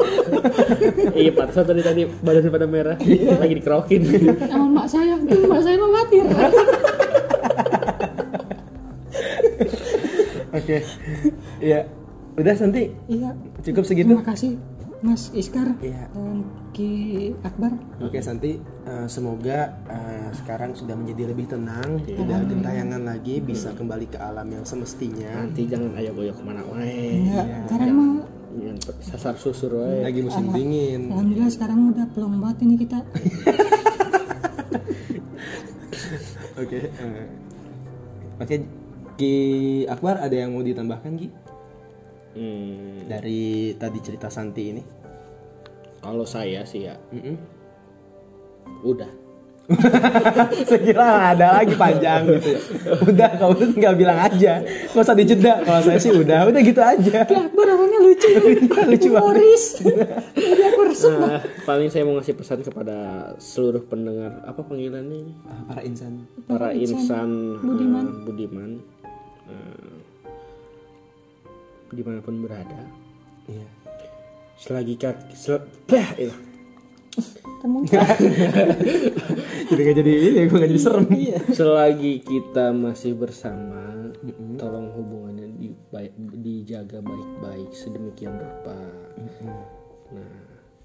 Iya, 1.14 1.31
pantesan 1.33 1.64
tadi 1.64 1.81
tadi 1.81 2.03
badan 2.19 2.51
pada 2.51 2.67
merah. 2.67 2.97
Lagi 3.38 3.55
dikerokin. 3.55 4.00
Sama 4.42 4.67
mak 4.75 4.87
saya, 4.87 5.15
mak 5.21 5.61
saya 5.61 5.77
mah 5.77 5.88
khawatir. 5.88 6.25
Oke 10.51 10.79
iya 11.61 11.81
udah 12.35 12.55
Santi 12.55 12.90
Iya. 13.07 13.35
cukup 13.61 13.83
segitu 13.83 14.11
Terima 14.11 14.25
kasih 14.25 14.53
Mas 14.99 15.31
Iskar 15.31 15.79
Iya. 15.79 16.11
dan 16.11 16.42
Ki 16.69 16.90
Akbar. 17.40 17.71
Oke 17.99 18.19
Santi, 18.19 18.59
eh, 18.59 19.07
semoga 19.07 19.79
eh, 19.87 20.27
sekarang 20.33 20.75
sudah 20.75 20.92
menjadi 20.92 21.31
lebih 21.31 21.46
tenang, 21.49 22.03
tidak 22.03 22.42
gentayangan 22.44 23.03
lagi, 23.05 23.38
bisa 23.38 23.71
kembali 23.73 24.07
ke 24.07 24.19
alam 24.19 24.46
yang 24.49 24.63
semestinya. 24.63 25.38
Nanti 25.40 25.67
jangan 25.67 25.94
ayo 25.94 26.11
goyok 26.13 26.35
ke 26.35 26.42
mana 26.42 26.63
wae. 26.65 27.15
Enggak, 27.21 27.46
sekarang 27.65 27.90
mah 27.92 28.11
Yang 28.51 28.79
sasar 29.01 29.35
susur 29.37 29.71
wae. 29.77 30.03
Lagi 30.03 30.19
musim 30.21 30.51
dingin. 30.51 31.03
alhamdulillah 31.09 31.53
sekarang 31.53 31.79
udah 31.88 32.07
plong 32.09 32.35
banget 32.37 32.59
ini 32.61 32.75
kita. 32.77 32.99
Oke. 36.59 36.79
eh, 36.90 37.27
Oke, 38.38 38.55
Ki 39.19 39.35
Akbar 39.85 40.21
ada 40.21 40.33
yang 40.33 40.54
mau 40.54 40.62
ditambahkan 40.62 41.12
Ki 41.14 41.29
Hmm, 42.31 43.02
dari 43.04 43.40
tadi 43.75 43.98
cerita 43.98 44.29
Santi 44.29 44.64
ini? 44.69 44.83
kalau 45.98 46.23
saya 46.23 46.62
sih 46.62 46.87
ya 46.87 46.94
Mm-mm. 47.10 47.35
udah. 48.87 49.10
Saya 50.64 50.81
kira 50.81 51.04
ada 51.29 51.58
lagi 51.58 51.75
panjang 51.75 52.25
gitu 52.31 52.48
ya. 52.48 52.60
Udah 53.02 53.29
kamu 53.35 53.52
tuh 53.54 53.69
tinggal 53.71 53.94
bilang 53.94 54.16
aja. 54.16 54.62
Gak 54.62 54.96
usah 54.96 55.12
dijeda. 55.12 55.60
Kalau 55.60 55.83
saya 55.83 55.98
sih 55.98 56.08
udah, 56.10 56.46
udah 56.46 56.60
gitu 56.62 56.79
aja. 56.79 57.27
Akbar 57.27 57.66
orangnya 57.69 58.00
lucu 58.00 58.29
Lucu 58.88 59.08
banget. 59.10 59.10
humoris 59.10 59.64
jadi 60.33 60.62
aku 60.71 60.81
resep 60.87 61.12
Nah, 61.12 61.38
paling 61.66 61.88
saya 61.90 62.02
mau 62.02 62.16
ngasih 62.16 62.33
pesan 62.33 62.62
kepada 62.62 62.96
seluruh 63.37 63.83
pendengar 63.83 64.40
apa 64.42 64.62
panggilannya 64.62 65.35
Ah, 65.44 65.60
Para 65.69 65.83
insan. 65.83 66.12
para 66.46 66.69
insan 66.73 67.29
budiman. 67.58 68.04
eh, 68.06 68.16
budiman 68.25 68.71
eh, 69.49 69.99
di 71.92 72.03
mana 72.05 72.21
pun 72.21 72.37
berada. 72.44 72.85
Iya. 73.49 73.69
selagi 74.59 74.99
kat 74.99 75.17
sel, 75.38 75.63
bah, 75.87 76.19
iya. 76.19 76.35
temu 77.63 77.87
Jadi 79.71 79.81
gak 79.87 79.96
jadi 80.03 80.13
ini, 80.13 80.40
gue 80.51 80.59
gak 80.59 80.71
jadi 80.71 80.83
serem. 80.83 81.07
selagi 81.55 82.27
kita 82.27 82.75
masih 82.75 83.15
bersama 83.15 84.11
tolong 84.59 84.90
hubungannya 84.94 85.46
di, 85.59 85.71
baik, 85.94 86.13
dijaga 86.42 86.99
baik-baik 86.99 87.71
sedemikian 87.71 88.35
rupa. 88.35 88.79
Nah 90.11 90.35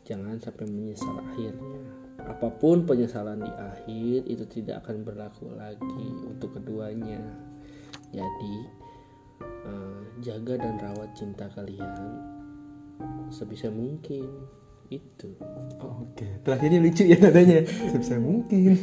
jangan 0.05 0.37
sampai 0.37 0.69
menyesal 0.69 1.17
akhirnya. 1.17 1.81
Apa 2.23 2.53
pun 2.55 2.85
penyesalan 2.85 3.41
di 3.41 3.51
akhir 3.51 4.29
itu 4.29 4.45
tidak 4.47 4.85
akan 4.85 5.03
berlaku 5.03 5.49
lagi 5.57 6.05
untuk 6.23 6.55
keduanya 6.55 7.19
jadi 8.13 8.55
eh, 9.41 10.01
jaga 10.21 10.53
dan 10.61 10.77
rawat 10.79 11.09
cinta 11.17 11.49
kalian 11.57 12.21
sebisa 13.33 13.73
mungkin 13.73 14.29
itu 14.93 15.33
Oke, 15.81 16.37
terakhirnya 16.45 16.77
lucu 16.77 17.01
ya 17.01 17.17
nadanya. 17.17 17.65
Sebisa 17.65 18.21
mungkin. 18.21 18.77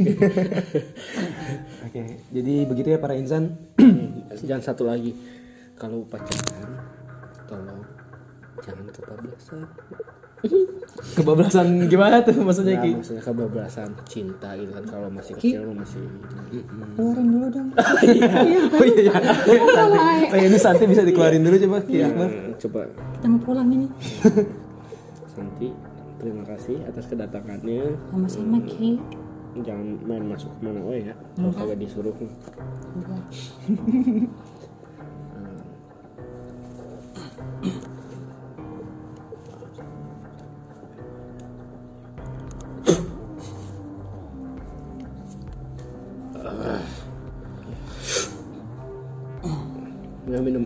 Oke, 1.87 2.03
jadi 2.35 2.55
begitu 2.66 2.89
ya 2.91 2.99
para 2.99 3.14
insan. 3.14 3.55
jangan 4.49 4.62
satu 4.62 4.87
lagi 4.87 5.14
kalau 5.74 6.07
pacaran 6.07 6.78
tolong 7.49 7.83
jangan 8.62 8.87
kebablasan 8.93 9.61
Kebablasan 11.16 11.88
gimana 11.88 12.20
tuh 12.20 12.36
maksudnya 12.41 12.76
Nah, 12.76 12.84
Ki? 12.84 12.91
maksudnya 12.97 13.22
kebablasan 13.22 13.88
cinta 14.07 14.53
gitu 14.55 14.72
kan 14.72 14.84
kalau 14.86 15.09
masih 15.11 15.32
kecil 15.36 15.68
masih 15.72 16.05
keluarin 16.95 17.26
dulu 17.28 17.47
dong. 17.51 17.68
Oh 17.80 18.05
iya, 18.07 18.30
iya. 18.47 18.61
Oh 20.30 20.36
iya, 20.36 20.47
ini 20.49 20.59
Santi 20.59 20.84
bisa 20.84 21.03
dikeluarin 21.03 21.43
dulu 21.43 21.57
coba 21.57 21.78
Ki 21.82 22.01
Akbar. 22.01 22.28
Hmm, 22.28 22.53
coba. 22.57 22.80
Kita 22.88 23.26
mau 23.26 23.41
pulang 23.43 23.68
ini. 23.68 23.88
Santi 25.26 25.68
terima 26.20 26.45
kasih 26.45 26.76
atas 26.84 27.05
kedatangannya. 27.09 27.97
Sama-sama 28.12 28.59
Ki. 28.64 29.01
Jangan 29.61 29.99
main 30.07 30.24
masuk 30.30 30.47
ke 30.47 30.61
mana 30.62 30.78
oh 30.78 30.95
ya 30.95 31.11
kalau 31.34 31.51
kagak 31.51 31.78
disuruh. 31.82 32.14
Enggak. 32.95 33.24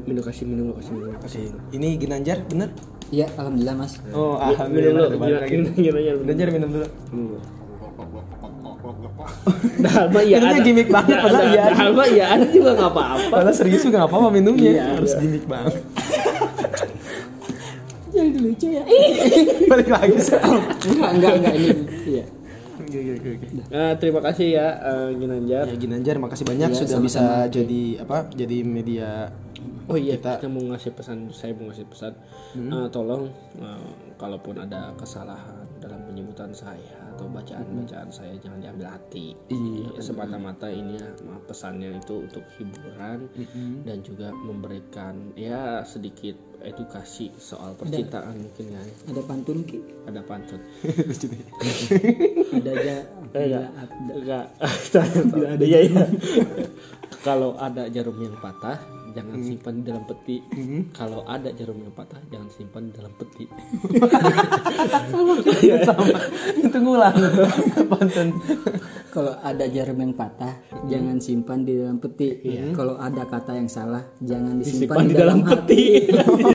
Minum 0.05 0.21
minum 0.21 0.23
kasih 0.23 0.45
minum 0.45 0.67
kasih 0.77 0.93
minum 0.93 1.15
kasih 1.19 1.41
Ini 1.73 1.89
Ginanjar 1.97 2.39
bener? 2.47 2.69
iya 3.09 3.27
alhamdulillah 3.35 3.77
mas 3.77 3.97
Oh, 4.13 4.37
minum 4.37 4.49
alhamdulillah. 4.53 5.09
gimana 5.11 5.37
Ginanjar 6.21 6.49
minum 6.53 6.69
dulu. 6.71 6.89
Dalma 9.85 10.21
ya 10.21 10.37
Minumnya 10.41 10.57
ada. 10.57 10.65
gimmick 10.65 10.89
banget, 10.89 11.17
Ya, 11.17 11.23
padahal 11.25 11.41
ada. 11.41 11.53
iya. 11.53 11.65
Dalma 11.73 12.05
ya 12.07 12.25
ada 12.37 12.47
juga 12.49 12.71
nggak 12.77 12.91
apa-apa. 12.93 13.29
Padahal 13.33 13.55
serius 13.57 13.81
juga 13.81 13.97
gak 13.99 14.09
apa-apa 14.13 14.29
minumnya. 14.31 14.71
Iya, 14.71 14.85
Harus 14.95 15.13
iya. 15.13 15.21
gimmick 15.25 15.45
banget. 15.49 15.75
jadi 18.15 18.39
lucu 18.39 18.69
ya 18.71 18.85
Balik 19.75 19.89
lagi 19.91 20.15
enggak 20.15 21.11
enggak 21.19 21.33
enggak 21.35 21.55
ini 21.59 21.71
iya 22.07 22.25
Oke, 22.75 22.99
oke, 22.99 23.13
oke, 23.15 23.29
oke. 23.39 23.47
Eh, 23.71 23.93
terima 24.03 24.21
kasih 24.25 24.49
ya 24.59 24.69
eh, 24.83 25.09
Ginanjar. 25.15 25.65
Ya 25.71 25.77
Ginanjar 25.79 26.17
makasih 26.19 26.45
banyak 26.47 26.69
Iya, 26.75 26.79
sudah 26.83 26.99
bisa 26.99 27.25
jadi 27.47 27.83
apa? 28.03 28.27
Jadi 28.35 28.57
media 28.67 29.31
Oh 29.85 30.01
iya, 30.01 30.17
Kita- 30.17 30.41
kita, 30.41 30.49
mau 30.49 30.65
ngasih 30.73 30.97
pesan, 30.97 31.29
saya 31.29 31.53
mau 31.53 31.69
ngasih 31.69 31.85
pesan, 31.87 32.13
Eh, 32.57 32.87
tolong 32.89 33.29
eh, 33.61 33.89
kalaupun 34.17 34.57
ada 34.57 34.97
kesalahan 34.97 35.69
dalam 35.77 36.01
penyebutan 36.09 36.51
saya 36.57 37.04
atau 37.15 37.27
bacaan-bacaan 37.27 38.11
saya 38.11 38.35
jangan 38.37 38.59
diambil 38.59 38.91
hati. 38.91 39.39
Iya, 39.49 39.95
Ya, 39.95 40.01
Semata-mata 40.03 40.67
ini 40.67 40.99
ya, 40.99 41.07
pesannya 41.47 41.95
itu 41.95 42.21
untuk 42.21 42.43
hiburan 42.55 43.31
dan 43.83 44.03
juga 44.03 44.35
memberikan 44.35 45.15
ya 45.35 45.81
sedikit 45.83 46.35
edukasi 46.61 47.29
soal 47.37 47.77
percintaan 47.77 48.41
mungkin 48.41 48.73
ya. 48.73 48.81
ada 49.07 49.23
pantun 49.23 49.63
Ki 49.63 49.79
Ada 50.05 50.21
pantun. 50.25 50.61
ada 52.51 52.71
aja 52.73 52.97
Enggak, 53.35 53.67
enggak. 54.11 54.45
Tidak 55.29 55.49
ada. 55.51 55.65
Iya, 55.65 55.79
iya. 55.85 56.05
Kalau 57.21 57.57
ada 57.57 57.89
jarum 57.89 58.15
yang 58.17 58.37
patah, 58.39 58.79
jangan 59.15 59.39
simpan 59.41 59.75
di 59.81 59.83
dalam 59.89 60.05
peti. 60.05 60.37
Kalau 60.93 61.25
ada 61.25 61.49
jarum 61.55 61.79
yang 61.81 61.95
patah, 61.95 62.21
jangan 62.29 62.51
simpan 62.51 62.91
di 62.91 62.93
dalam 62.99 63.13
peti. 63.15 63.45
sama. 65.87 66.19
Itu 66.59 66.79
ngulang. 66.83 67.17
Pantun. 67.91 68.29
kalau 69.15 69.31
ada 69.47 69.71
jarum 69.71 70.03
yang 70.03 70.11
patah 70.11 70.59
jangan 70.91 71.23
simpan 71.23 71.63
di 71.63 71.79
dalam 71.79 72.03
peti 72.03 72.35
kalau 72.75 72.99
ada 72.99 73.23
kata 73.23 73.55
yang 73.55 73.71
salah 73.71 74.03
jangan 74.19 74.59
disimpan 74.59 74.91
Simpan 74.91 75.05
di 75.07 75.15
dalam 75.15 75.39
peti. 75.47 75.83